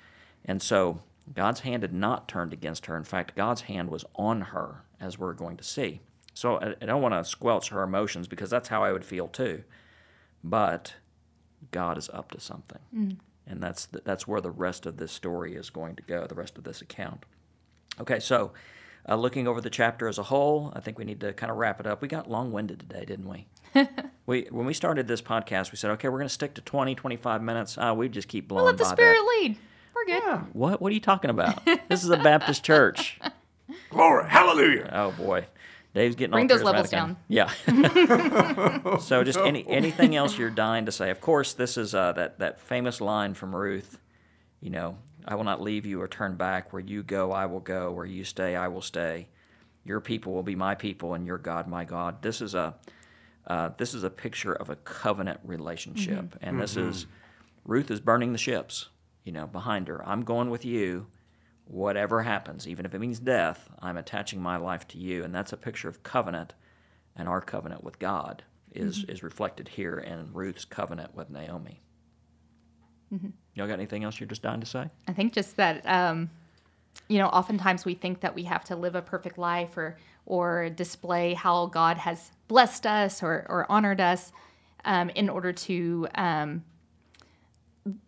And 0.45 0.61
so 0.61 1.01
God's 1.33 1.61
hand 1.61 1.83
had 1.83 1.93
not 1.93 2.27
turned 2.27 2.53
against 2.53 2.85
her. 2.87 2.97
In 2.97 3.03
fact, 3.03 3.35
God's 3.35 3.61
hand 3.61 3.89
was 3.89 4.05
on 4.15 4.41
her, 4.41 4.83
as 4.99 5.17
we're 5.17 5.33
going 5.33 5.57
to 5.57 5.63
see. 5.63 6.01
So 6.39 6.57
I, 6.57 6.75
I 6.81 6.85
don't 6.85 7.01
want 7.01 7.13
to 7.13 7.29
squelch 7.29 7.69
her 7.69 7.83
emotions 7.83 8.27
because 8.27 8.49
that's 8.49 8.69
how 8.69 8.81
I 8.81 8.93
would 8.93 9.03
feel 9.03 9.27
too. 9.27 9.63
But 10.41 10.95
God 11.71 11.97
is 11.97 12.09
up 12.13 12.31
to 12.31 12.39
something. 12.39 12.79
Mm. 12.95 13.17
And 13.45 13.61
that's, 13.61 13.85
the, 13.87 14.01
that's 14.05 14.25
where 14.25 14.39
the 14.39 14.49
rest 14.51 14.85
of 14.85 14.97
this 14.97 15.11
story 15.11 15.55
is 15.55 15.69
going 15.69 15.95
to 15.97 16.03
go, 16.03 16.25
the 16.27 16.35
rest 16.35 16.57
of 16.57 16.63
this 16.63 16.81
account. 16.81 17.25
Okay, 17.99 18.19
so 18.21 18.53
uh, 19.07 19.15
looking 19.15 19.49
over 19.49 19.59
the 19.59 19.69
chapter 19.69 20.07
as 20.07 20.17
a 20.17 20.23
whole, 20.23 20.71
I 20.73 20.79
think 20.79 20.97
we 20.97 21.03
need 21.03 21.19
to 21.19 21.33
kind 21.33 21.51
of 21.51 21.57
wrap 21.57 21.81
it 21.81 21.87
up. 21.87 22.01
We 22.01 22.07
got 22.07 22.29
long 22.29 22.53
winded 22.53 22.79
today, 22.79 23.03
didn't 23.03 23.27
we? 23.27 23.47
we 24.25 24.47
when 24.49 24.65
we 24.65 24.73
started 24.73 25.09
this 25.09 25.21
podcast, 25.21 25.73
we 25.73 25.77
said, 25.77 25.91
okay, 25.91 26.07
we're 26.07 26.19
going 26.19 26.27
to 26.27 26.33
stick 26.33 26.53
to 26.53 26.61
20, 26.61 26.95
25 26.95 27.43
minutes. 27.43 27.77
Uh, 27.77 27.93
we 27.97 28.07
just 28.07 28.29
keep 28.29 28.47
blowing 28.47 28.63
We'll 28.63 28.71
let 28.73 28.77
the 28.77 28.85
Spirit 28.85 29.15
that. 29.15 29.39
lead. 29.41 29.57
We're 29.93 30.05
good. 30.05 30.23
Yeah. 30.25 30.39
What? 30.53 30.81
What 30.81 30.91
are 30.91 30.95
you 30.95 31.01
talking 31.01 31.29
about? 31.31 31.65
this 31.89 32.03
is 32.03 32.09
a 32.09 32.17
Baptist 32.17 32.63
church. 32.63 33.19
Glory, 33.89 34.29
hallelujah. 34.29 34.89
Oh 34.93 35.11
boy, 35.11 35.45
Dave's 35.93 36.15
getting 36.15 36.31
Bring 36.31 36.51
all 36.51 36.57
those 36.57 36.63
levels 36.63 36.89
down. 36.89 37.17
Yeah. 37.27 37.51
so 38.99 39.23
just 39.23 39.39
any 39.39 39.67
anything 39.67 40.15
else 40.15 40.37
you're 40.37 40.51
dying 40.51 40.85
to 40.85 40.91
say? 40.91 41.09
Of 41.09 41.19
course, 41.19 41.53
this 41.53 41.77
is 41.77 41.95
uh, 41.95 42.11
that 42.13 42.39
that 42.39 42.59
famous 42.59 43.01
line 43.01 43.33
from 43.33 43.55
Ruth. 43.55 43.99
You 44.61 44.69
know, 44.69 44.97
I 45.25 45.35
will 45.35 45.45
not 45.45 45.61
leave 45.61 45.85
you 45.85 46.01
or 46.01 46.07
turn 46.07 46.35
back. 46.35 46.71
Where 46.71 46.81
you 46.81 47.01
go, 47.01 47.31
I 47.31 47.47
will 47.47 47.59
go. 47.59 47.91
Where 47.91 48.05
you 48.05 48.23
stay, 48.23 48.55
I 48.55 48.67
will 48.67 48.81
stay. 48.81 49.29
Your 49.83 49.99
people 49.99 50.33
will 50.33 50.43
be 50.43 50.55
my 50.55 50.75
people, 50.75 51.15
and 51.15 51.25
your 51.25 51.39
God 51.39 51.67
my 51.67 51.85
God. 51.85 52.21
This 52.21 52.39
is 52.41 52.53
a 52.53 52.75
uh, 53.47 53.71
this 53.77 53.95
is 53.95 54.03
a 54.03 54.11
picture 54.11 54.53
of 54.53 54.69
a 54.69 54.75
covenant 54.75 55.39
relationship, 55.43 56.37
and 56.41 56.61
this 56.61 56.77
is 56.77 57.07
Ruth 57.65 57.89
is 57.89 57.99
burning 57.99 58.31
the 58.31 58.37
ships. 58.37 58.89
You 59.23 59.31
know, 59.31 59.47
behind 59.47 59.87
her. 59.87 60.07
I'm 60.07 60.23
going 60.23 60.49
with 60.49 60.65
you 60.65 61.07
whatever 61.69 62.23
happens, 62.23 62.67
even 62.67 62.85
if 62.85 62.93
it 62.93 62.99
means 62.99 63.19
death, 63.19 63.69
I'm 63.79 63.95
attaching 63.95 64.41
my 64.41 64.57
life 64.57 64.87
to 64.89 64.97
you. 64.97 65.23
And 65.23 65.33
that's 65.33 65.53
a 65.53 65.57
picture 65.57 65.87
of 65.87 66.03
covenant, 66.03 66.55
and 67.15 67.29
our 67.29 67.41
covenant 67.41 67.83
with 67.83 67.99
God 67.99 68.43
is, 68.73 69.05
is 69.07 69.23
reflected 69.23 69.69
here 69.69 69.97
in 69.97 70.33
Ruth's 70.33 70.65
covenant 70.65 71.15
with 71.15 71.29
Naomi. 71.29 71.81
Y'all 73.55 73.67
got 73.67 73.73
anything 73.73 74.03
else 74.03 74.19
you're 74.19 74.27
just 74.27 74.41
dying 74.41 74.59
to 74.59 74.65
say? 74.65 74.89
I 75.07 75.13
think 75.13 75.33
just 75.33 75.57
that, 75.57 75.85
um, 75.87 76.29
you 77.07 77.17
know, 77.17 77.27
oftentimes 77.27 77.85
we 77.85 77.95
think 77.95 78.21
that 78.21 78.35
we 78.35 78.43
have 78.43 78.63
to 78.65 78.75
live 78.75 78.95
a 78.95 79.01
perfect 79.01 79.37
life 79.37 79.77
or 79.77 79.97
or 80.25 80.69
display 80.69 81.33
how 81.33 81.65
God 81.65 81.97
has 81.97 82.31
blessed 82.47 82.85
us 82.85 83.23
or, 83.23 83.47
or 83.49 83.65
honored 83.67 83.99
us 83.99 84.31
um, 84.85 85.09
in 85.11 85.27
order 85.27 85.51
to 85.51 86.07
um, 86.13 86.63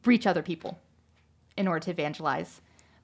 reach 0.06 0.28
other 0.28 0.44
people, 0.44 0.80
in 1.58 1.68
order 1.68 1.80
to 1.80 1.90
evangelize. 1.90 2.62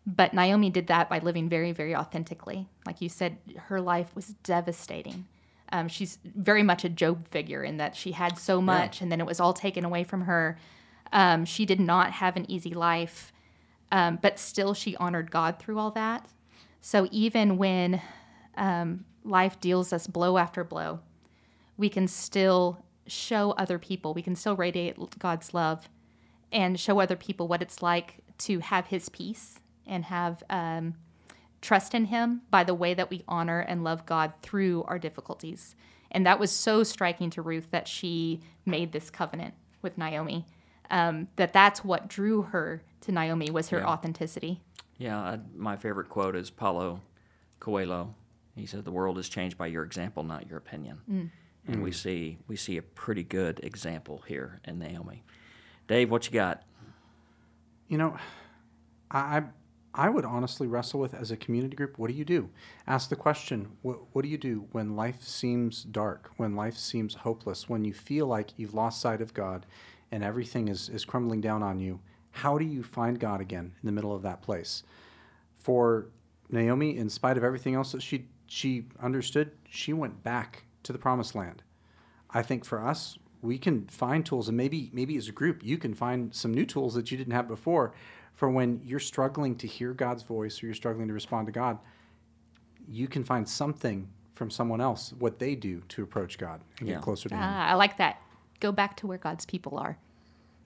But 0.07 0.33
Naomi 0.33 0.69
did 0.69 0.87
that 0.87 1.09
by 1.09 1.19
living 1.19 1.49
very, 1.49 1.73
very 1.73 1.93
authentically. 1.93 2.69
Like 2.85 3.01
you 3.01 3.09
said, 3.09 3.37
her 3.65 3.81
life 3.81 4.15
was 4.15 4.27
devastating. 4.41 5.25
Um, 5.69 5.89
she's 5.89 6.17
very 6.23 6.63
much 6.63 6.85
a 6.85 6.89
Job 6.89 7.27
figure 7.27 7.61
in 7.61 7.75
that 7.75 7.93
she 7.93 8.13
had 8.13 8.37
so 8.37 8.61
much 8.61 9.01
and 9.01 9.11
then 9.11 9.19
it 9.19 9.25
was 9.25 9.41
all 9.41 9.51
taken 9.51 9.83
away 9.83 10.05
from 10.05 10.21
her. 10.21 10.57
Um, 11.11 11.43
she 11.43 11.65
did 11.65 11.81
not 11.81 12.13
have 12.13 12.37
an 12.37 12.49
easy 12.49 12.73
life, 12.73 13.33
um, 13.91 14.17
but 14.21 14.39
still 14.39 14.73
she 14.73 14.95
honored 14.95 15.29
God 15.29 15.59
through 15.59 15.77
all 15.77 15.91
that. 15.91 16.25
So 16.79 17.09
even 17.11 17.57
when 17.57 18.01
um, 18.55 19.03
life 19.25 19.59
deals 19.59 19.91
us 19.91 20.07
blow 20.07 20.37
after 20.37 20.63
blow, 20.63 21.01
we 21.75 21.89
can 21.89 22.07
still 22.07 22.81
show 23.07 23.51
other 23.51 23.77
people, 23.77 24.13
we 24.13 24.21
can 24.21 24.37
still 24.37 24.55
radiate 24.55 24.97
God's 25.19 25.53
love 25.53 25.89
and 26.49 26.79
show 26.79 27.01
other 27.01 27.17
people 27.17 27.49
what 27.49 27.61
it's 27.61 27.81
like 27.81 28.23
to 28.37 28.59
have 28.59 28.87
His 28.87 29.09
peace 29.09 29.59
and 29.87 30.05
have 30.05 30.43
um, 30.49 30.95
trust 31.61 31.93
in 31.93 32.05
Him 32.05 32.41
by 32.51 32.63
the 32.63 32.73
way 32.73 32.93
that 32.93 33.09
we 33.09 33.23
honor 33.27 33.59
and 33.59 33.83
love 33.83 34.05
God 34.05 34.33
through 34.41 34.83
our 34.83 34.99
difficulties. 34.99 35.75
And 36.11 36.25
that 36.25 36.39
was 36.39 36.51
so 36.51 36.83
striking 36.83 37.29
to 37.31 37.41
Ruth 37.41 37.67
that 37.71 37.87
she 37.87 38.39
made 38.65 38.91
this 38.91 39.09
covenant 39.09 39.53
with 39.81 39.97
Naomi. 39.97 40.45
Um, 40.89 41.27
that 41.35 41.51
that's 41.51 41.83
what 41.83 42.07
drew 42.07 42.43
her 42.43 42.81
to 43.01 43.11
Naomi 43.11 43.49
was 43.49 43.69
her 43.69 43.79
Yeah. 43.79 43.87
authenticity. 43.87 44.61
Yeah, 44.97 45.19
I, 45.19 45.39
my 45.55 45.75
favorite 45.75 46.07
quote 46.09 46.35
is 46.35 46.49
Paulo 46.49 47.01
Coelho. 47.59 48.15
He 48.55 48.65
said, 48.65 48.85
"The 48.85 48.91
world 48.91 49.17
is 49.19 49.27
changed 49.29 49.57
by 49.57 49.67
your 49.67 49.83
example, 49.83 50.23
not 50.23 50.47
your 50.47 50.57
opinion." 50.57 51.31
And 51.67 51.83
we 51.83 51.91
see 51.91 52.37
we 52.47 52.55
see 52.55 52.77
a 52.77 52.81
pretty 52.81 53.23
good 53.23 53.59
example 53.61 54.23
here 54.27 54.61
in 54.63 54.79
Naomi. 54.79 55.23
Dave, 55.87 56.09
what 56.09 56.25
you 56.25 56.31
got? 56.31 56.63
You 57.89 57.97
know, 57.97 58.17
I 59.11 59.43
I 59.93 60.09
would 60.09 60.25
honestly 60.25 60.67
wrestle 60.67 60.99
with 60.99 61.13
as 61.13 61.31
a 61.31 61.37
community 61.37 61.75
group. 61.75 61.97
What 61.97 62.09
do 62.09 62.13
you 62.13 62.25
do? 62.25 62.49
Ask 62.85 63.09
the 63.09 63.15
question. 63.15 63.77
What 63.81 63.99
What 64.13 64.21
do 64.21 64.27
you 64.29 64.37
do 64.37 64.67
when 64.71 64.95
life 64.95 65.23
seems 65.23 65.83
dark? 65.83 66.31
When 66.37 66.55
life 66.55 66.77
seems 66.77 67.15
hopeless? 67.15 67.67
When 67.67 67.83
you 67.85 67.93
feel 67.93 68.27
like 68.27 68.57
you've 68.57 68.73
lost 68.73 69.01
sight 69.01 69.21
of 69.21 69.33
God, 69.33 69.65
and 70.11 70.23
everything 70.23 70.67
is 70.67 70.89
is 70.89 71.05
crumbling 71.05 71.41
down 71.41 71.63
on 71.63 71.79
you? 71.79 71.99
How 72.31 72.57
do 72.57 72.65
you 72.65 72.83
find 72.83 73.19
God 73.19 73.41
again 73.41 73.73
in 73.81 73.85
the 73.85 73.91
middle 73.91 74.15
of 74.15 74.21
that 74.21 74.41
place? 74.41 74.83
For 75.57 76.09
Naomi, 76.49 76.97
in 76.97 77.09
spite 77.09 77.37
of 77.37 77.43
everything 77.43 77.75
else 77.75 77.91
that 77.91 78.01
she 78.01 78.27
she 78.45 78.85
understood, 79.01 79.51
she 79.69 79.93
went 79.93 80.23
back 80.23 80.63
to 80.83 80.93
the 80.93 80.99
promised 80.99 81.35
land. 81.35 81.63
I 82.29 82.41
think 82.41 82.63
for 82.63 82.85
us, 82.85 83.17
we 83.41 83.57
can 83.57 83.87
find 83.87 84.25
tools, 84.25 84.47
and 84.47 84.57
maybe 84.57 84.89
maybe 84.93 85.17
as 85.17 85.27
a 85.27 85.31
group, 85.33 85.63
you 85.63 85.77
can 85.77 85.93
find 85.93 86.33
some 86.33 86.53
new 86.53 86.65
tools 86.65 86.93
that 86.93 87.11
you 87.11 87.17
didn't 87.17 87.33
have 87.33 87.47
before. 87.47 87.93
For 88.37 88.49
when 88.49 88.79
you're 88.85 88.99
struggling 89.01 89.55
to 89.57 89.67
hear 89.67 89.93
God's 89.93 90.23
voice 90.23 90.61
or 90.63 90.67
you're 90.67 90.75
struggling 90.75 91.07
to 91.09 91.13
respond 91.13 91.47
to 91.47 91.51
God, 91.51 91.79
you 92.87 93.07
can 93.09 93.23
find 93.23 93.49
something 93.49 94.07
from 94.33 94.49
someone 94.51 94.79
else 94.79 95.11
what 95.19 95.39
they 95.39 95.55
do 95.55 95.81
to 95.89 96.03
approach 96.03 96.37
God 96.37 96.61
and 96.79 96.87
Yeah. 96.87 96.95
get 96.95 97.03
closer 97.03 97.27
to 97.29 97.35
Him. 97.35 97.41
Ah, 97.43 97.67
I 97.69 97.73
like 97.73 97.97
that. 97.97 98.21
Go 98.59 98.71
back 98.71 98.95
to 98.97 99.07
where 99.07 99.17
God's 99.17 99.45
people 99.45 99.77
are. 99.77 99.97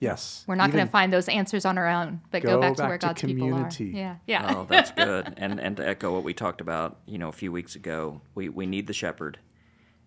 Yes, 0.00 0.44
We're 0.48 0.56
not 0.56 0.72
going 0.72 0.84
to 0.84 0.90
find 0.90 1.12
those 1.12 1.28
answers 1.28 1.64
on 1.64 1.78
our 1.78 1.88
own, 1.88 2.20
but 2.32 2.42
go, 2.42 2.56
Go 2.56 2.60
back 2.60 2.74
to 2.76 2.82
where 2.82 2.98
to 2.98 3.06
God's 3.06 3.20
community. 3.20 3.84
people 3.92 3.98
are. 4.00 4.02
Yeah, 4.02 4.16
yeah. 4.26 4.54
Oh, 4.56 4.64
that's 4.68 4.90
good. 5.04 5.32
and 5.36 5.60
and 5.60 5.76
to 5.76 5.86
echo 5.88 6.12
what 6.12 6.24
we 6.24 6.34
talked 6.34 6.60
about, 6.60 6.98
you 7.06 7.18
know, 7.18 7.28
a 7.28 7.32
few 7.32 7.52
weeks 7.52 7.74
ago, 7.76 8.20
we, 8.34 8.48
we 8.48 8.66
need 8.66 8.88
the 8.88 8.92
shepherd, 8.92 9.38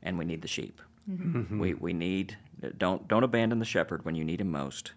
and 0.03 0.17
we 0.19 0.25
need 0.25 0.41
the 0.41 0.47
sheep. 0.49 0.81
We 1.49 1.73
we 1.75 1.93
need 1.93 2.37
don't 2.77 3.07
don't 3.07 3.23
abandon 3.23 3.59
the 3.59 3.65
shepherd 3.65 4.03
when 4.05 4.15
you 4.15 4.23
need 4.25 4.41
him 4.41 4.51
most, 4.51 4.91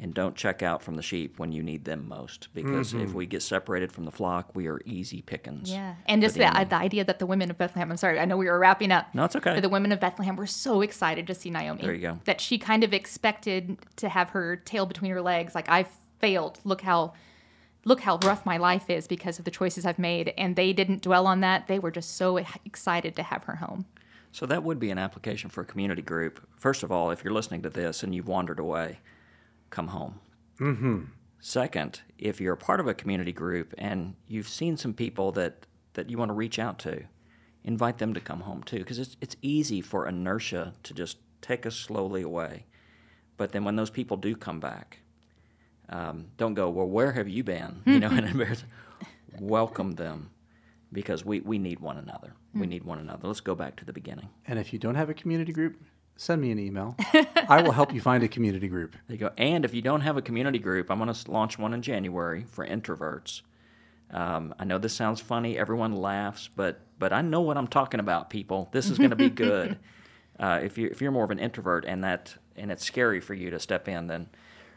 and 0.00 0.14
don't 0.14 0.34
check 0.34 0.62
out 0.62 0.82
from 0.82 0.94
the 0.94 1.02
sheep 1.02 1.38
when 1.38 1.52
you 1.52 1.62
need 1.62 1.84
them 1.84 2.08
most. 2.08 2.48
Because 2.54 2.94
if 2.94 3.00
mm-hmm. 3.00 3.12
we 3.12 3.26
get 3.26 3.42
separated 3.42 3.92
from 3.92 4.04
the 4.06 4.10
flock, 4.10 4.54
we 4.54 4.66
are 4.66 4.80
easy 4.84 5.22
pickings. 5.22 5.70
Yeah, 5.70 5.96
and 6.06 6.22
just 6.22 6.34
the 6.34 6.40
the, 6.40 6.66
the 6.70 6.76
idea 6.76 7.04
that 7.04 7.18
the 7.18 7.26
women 7.26 7.50
of 7.50 7.58
Bethlehem. 7.58 7.90
I'm 7.90 7.96
sorry, 7.96 8.18
I 8.18 8.24
know 8.24 8.36
we 8.36 8.46
were 8.46 8.58
wrapping 8.58 8.92
up. 8.92 9.14
No, 9.14 9.24
it's 9.24 9.36
okay. 9.36 9.54
But 9.54 9.62
the 9.62 9.68
women 9.68 9.92
of 9.92 10.00
Bethlehem 10.00 10.36
were 10.36 10.46
so 10.46 10.80
excited 10.80 11.26
to 11.26 11.34
see 11.34 11.50
Naomi. 11.50 11.82
There 11.82 11.94
you 11.94 12.00
go. 12.00 12.18
That 12.24 12.40
she 12.40 12.58
kind 12.58 12.82
of 12.82 12.92
expected 12.94 13.78
to 13.96 14.08
have 14.08 14.30
her 14.30 14.56
tail 14.56 14.86
between 14.86 15.10
her 15.12 15.22
legs, 15.22 15.54
like 15.54 15.68
I 15.68 15.86
failed. 16.18 16.60
Look 16.64 16.82
how, 16.82 17.14
look 17.84 18.00
how 18.00 18.18
rough 18.22 18.46
my 18.46 18.56
life 18.56 18.88
is 18.88 19.06
because 19.06 19.38
of 19.38 19.44
the 19.44 19.50
choices 19.50 19.84
I've 19.84 19.98
made. 19.98 20.32
And 20.38 20.56
they 20.56 20.72
didn't 20.72 21.02
dwell 21.02 21.26
on 21.26 21.40
that. 21.40 21.66
They 21.66 21.78
were 21.78 21.90
just 21.90 22.16
so 22.16 22.38
excited 22.64 23.16
to 23.16 23.22
have 23.22 23.44
her 23.44 23.56
home. 23.56 23.86
So 24.32 24.46
that 24.46 24.62
would 24.62 24.78
be 24.78 24.90
an 24.90 24.98
application 24.98 25.50
for 25.50 25.62
a 25.62 25.64
community 25.64 26.02
group. 26.02 26.46
First 26.56 26.82
of 26.82 26.92
all, 26.92 27.10
if 27.10 27.24
you're 27.24 27.32
listening 27.32 27.62
to 27.62 27.70
this 27.70 28.02
and 28.02 28.14
you've 28.14 28.28
wandered 28.28 28.60
away, 28.60 29.00
come 29.70 29.88
home. 29.88 30.20
Mm-hmm. 30.60 31.04
Second, 31.40 32.02
if 32.18 32.40
you're 32.40 32.52
a 32.52 32.58
part 32.58 32.80
of 32.80 32.86
a 32.86 32.94
community 32.94 33.32
group 33.32 33.74
and 33.78 34.14
you've 34.28 34.48
seen 34.48 34.76
some 34.76 34.92
people 34.92 35.32
that, 35.32 35.66
that 35.94 36.10
you 36.10 36.18
want 36.18 36.28
to 36.28 36.34
reach 36.34 36.58
out 36.58 36.78
to, 36.80 37.04
invite 37.64 37.98
them 37.98 38.12
to 38.14 38.20
come 38.20 38.40
home 38.40 38.62
too, 38.62 38.78
because 38.78 38.98
it's, 38.98 39.16
it's 39.20 39.36
easy 39.40 39.80
for 39.80 40.06
inertia 40.06 40.74
to 40.82 40.94
just 40.94 41.18
take 41.40 41.64
us 41.64 41.76
slowly 41.76 42.22
away. 42.22 42.66
But 43.36 43.52
then 43.52 43.64
when 43.64 43.76
those 43.76 43.90
people 43.90 44.18
do 44.18 44.36
come 44.36 44.60
back, 44.60 44.98
um, 45.88 46.26
don't 46.36 46.54
go, 46.54 46.68
well, 46.68 46.86
where 46.86 47.12
have 47.12 47.28
you 47.28 47.42
been? 47.42 47.82
You 47.86 48.00
know, 48.00 48.10
and 48.10 48.26
embarrass. 48.26 48.64
welcome 49.40 49.92
them 49.92 50.30
because 50.92 51.24
we, 51.24 51.40
we 51.40 51.58
need 51.58 51.80
one 51.80 51.96
another. 51.96 52.34
We 52.54 52.66
need 52.66 52.84
one 52.84 52.98
another. 52.98 53.28
Let's 53.28 53.40
go 53.40 53.54
back 53.54 53.76
to 53.76 53.84
the 53.84 53.92
beginning. 53.92 54.28
And 54.46 54.58
if 54.58 54.72
you 54.72 54.78
don't 54.78 54.96
have 54.96 55.08
a 55.08 55.14
community 55.14 55.52
group, 55.52 55.80
send 56.20 56.42
me 56.42 56.50
an 56.50 56.58
email. 56.58 56.94
I 57.48 57.62
will 57.62 57.72
help 57.72 57.94
you 57.94 58.00
find 58.02 58.22
a 58.22 58.28
community 58.28 58.68
group. 58.68 58.92
There 59.08 59.16
you 59.16 59.18
go. 59.18 59.30
And 59.38 59.64
if 59.64 59.72
you 59.72 59.80
don't 59.80 60.02
have 60.02 60.18
a 60.18 60.22
community 60.22 60.58
group, 60.58 60.90
I'm 60.90 60.98
going 60.98 61.12
to 61.12 61.30
launch 61.30 61.58
one 61.58 61.72
in 61.72 61.80
January 61.80 62.44
for 62.50 62.66
introverts. 62.66 63.40
Um, 64.10 64.54
I 64.58 64.64
know 64.64 64.76
this 64.76 64.92
sounds 64.92 65.20
funny. 65.20 65.56
Everyone 65.56 65.96
laughs, 65.96 66.50
but 66.54 66.80
but 66.98 67.14
I 67.14 67.22
know 67.22 67.40
what 67.40 67.56
I'm 67.56 67.68
talking 67.68 68.00
about, 68.00 68.28
people. 68.28 68.68
This 68.72 68.90
is 68.90 68.98
going 68.98 69.10
to 69.10 69.16
be 69.16 69.30
good. 69.46 69.78
uh, 70.38 70.60
if 70.62 70.76
you 70.76 70.88
if 70.88 71.00
you're 71.00 71.10
more 71.10 71.24
of 71.24 71.30
an 71.30 71.38
introvert 71.38 71.86
and 71.86 72.04
that 72.04 72.34
and 72.54 72.70
it's 72.70 72.84
scary 72.84 73.20
for 73.20 73.32
you 73.32 73.48
to 73.50 73.58
step 73.58 73.88
in, 73.88 74.08
then 74.08 74.28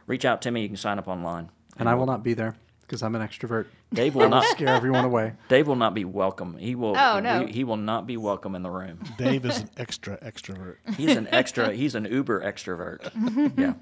reach 0.07 0.23
out 0.23 0.41
to 0.43 0.51
me. 0.51 0.61
You 0.61 0.69
can 0.69 0.77
sign 0.77 0.97
up 0.97 1.09
online. 1.09 1.49
And 1.77 1.89
I 1.89 1.95
will 1.95 2.05
not 2.05 2.23
be 2.23 2.35
there. 2.35 2.55
Because 2.83 3.01
I'm 3.03 3.15
an 3.15 3.27
extrovert. 3.27 3.65
Dave 3.93 4.15
will 4.15 4.29
not. 4.37 4.45
Scare 4.45 4.69
everyone 4.69 5.05
away. 5.05 5.33
Dave 5.49 5.67
will 5.67 5.75
not 5.75 5.93
be 5.93 6.05
welcome. 6.05 6.57
He 6.57 6.75
will. 6.75 6.95
Oh, 6.97 7.19
no. 7.19 7.45
He, 7.45 7.53
he 7.53 7.63
will 7.63 7.77
not 7.77 8.05
be 8.05 8.17
welcome 8.17 8.55
in 8.55 8.61
the 8.61 8.69
room. 8.69 8.99
Dave 9.17 9.45
is 9.45 9.59
an 9.61 9.69
extra 9.77 10.17
extrovert. 10.17 10.75
He's 10.97 11.15
an 11.15 11.27
extra. 11.31 11.73
he's 11.73 11.95
an 11.95 12.05
uber 12.05 12.41
extrovert. 12.41 13.09
Yeah. 13.57 13.73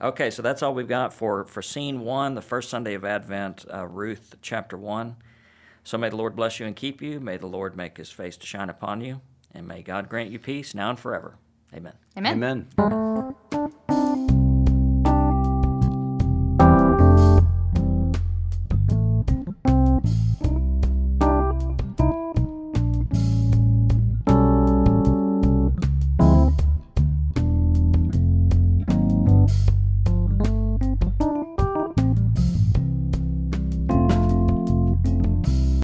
Okay, 0.00 0.30
so 0.30 0.42
that's 0.42 0.62
all 0.62 0.74
we've 0.74 0.88
got 0.88 1.12
for 1.14 1.44
for 1.44 1.62
scene 1.62 2.00
one, 2.00 2.34
the 2.34 2.42
first 2.42 2.68
Sunday 2.70 2.94
of 2.94 3.04
Advent, 3.04 3.64
uh, 3.72 3.86
Ruth 3.86 4.34
chapter 4.42 4.76
one. 4.76 5.16
So 5.84 5.96
may 5.96 6.08
the 6.10 6.16
Lord 6.16 6.34
bless 6.34 6.58
you 6.58 6.66
and 6.66 6.74
keep 6.74 7.00
you. 7.00 7.20
May 7.20 7.36
the 7.36 7.46
Lord 7.46 7.76
make 7.76 7.96
His 7.98 8.10
face 8.10 8.36
to 8.38 8.46
shine 8.46 8.68
upon 8.68 9.00
you, 9.00 9.20
and 9.54 9.68
may 9.68 9.82
God 9.82 10.08
grant 10.08 10.30
you 10.30 10.40
peace 10.40 10.74
now 10.74 10.90
and 10.90 10.98
forever. 10.98 11.36
Amen. 11.74 11.94
Amen. 12.16 12.68
Amen. 12.78 13.72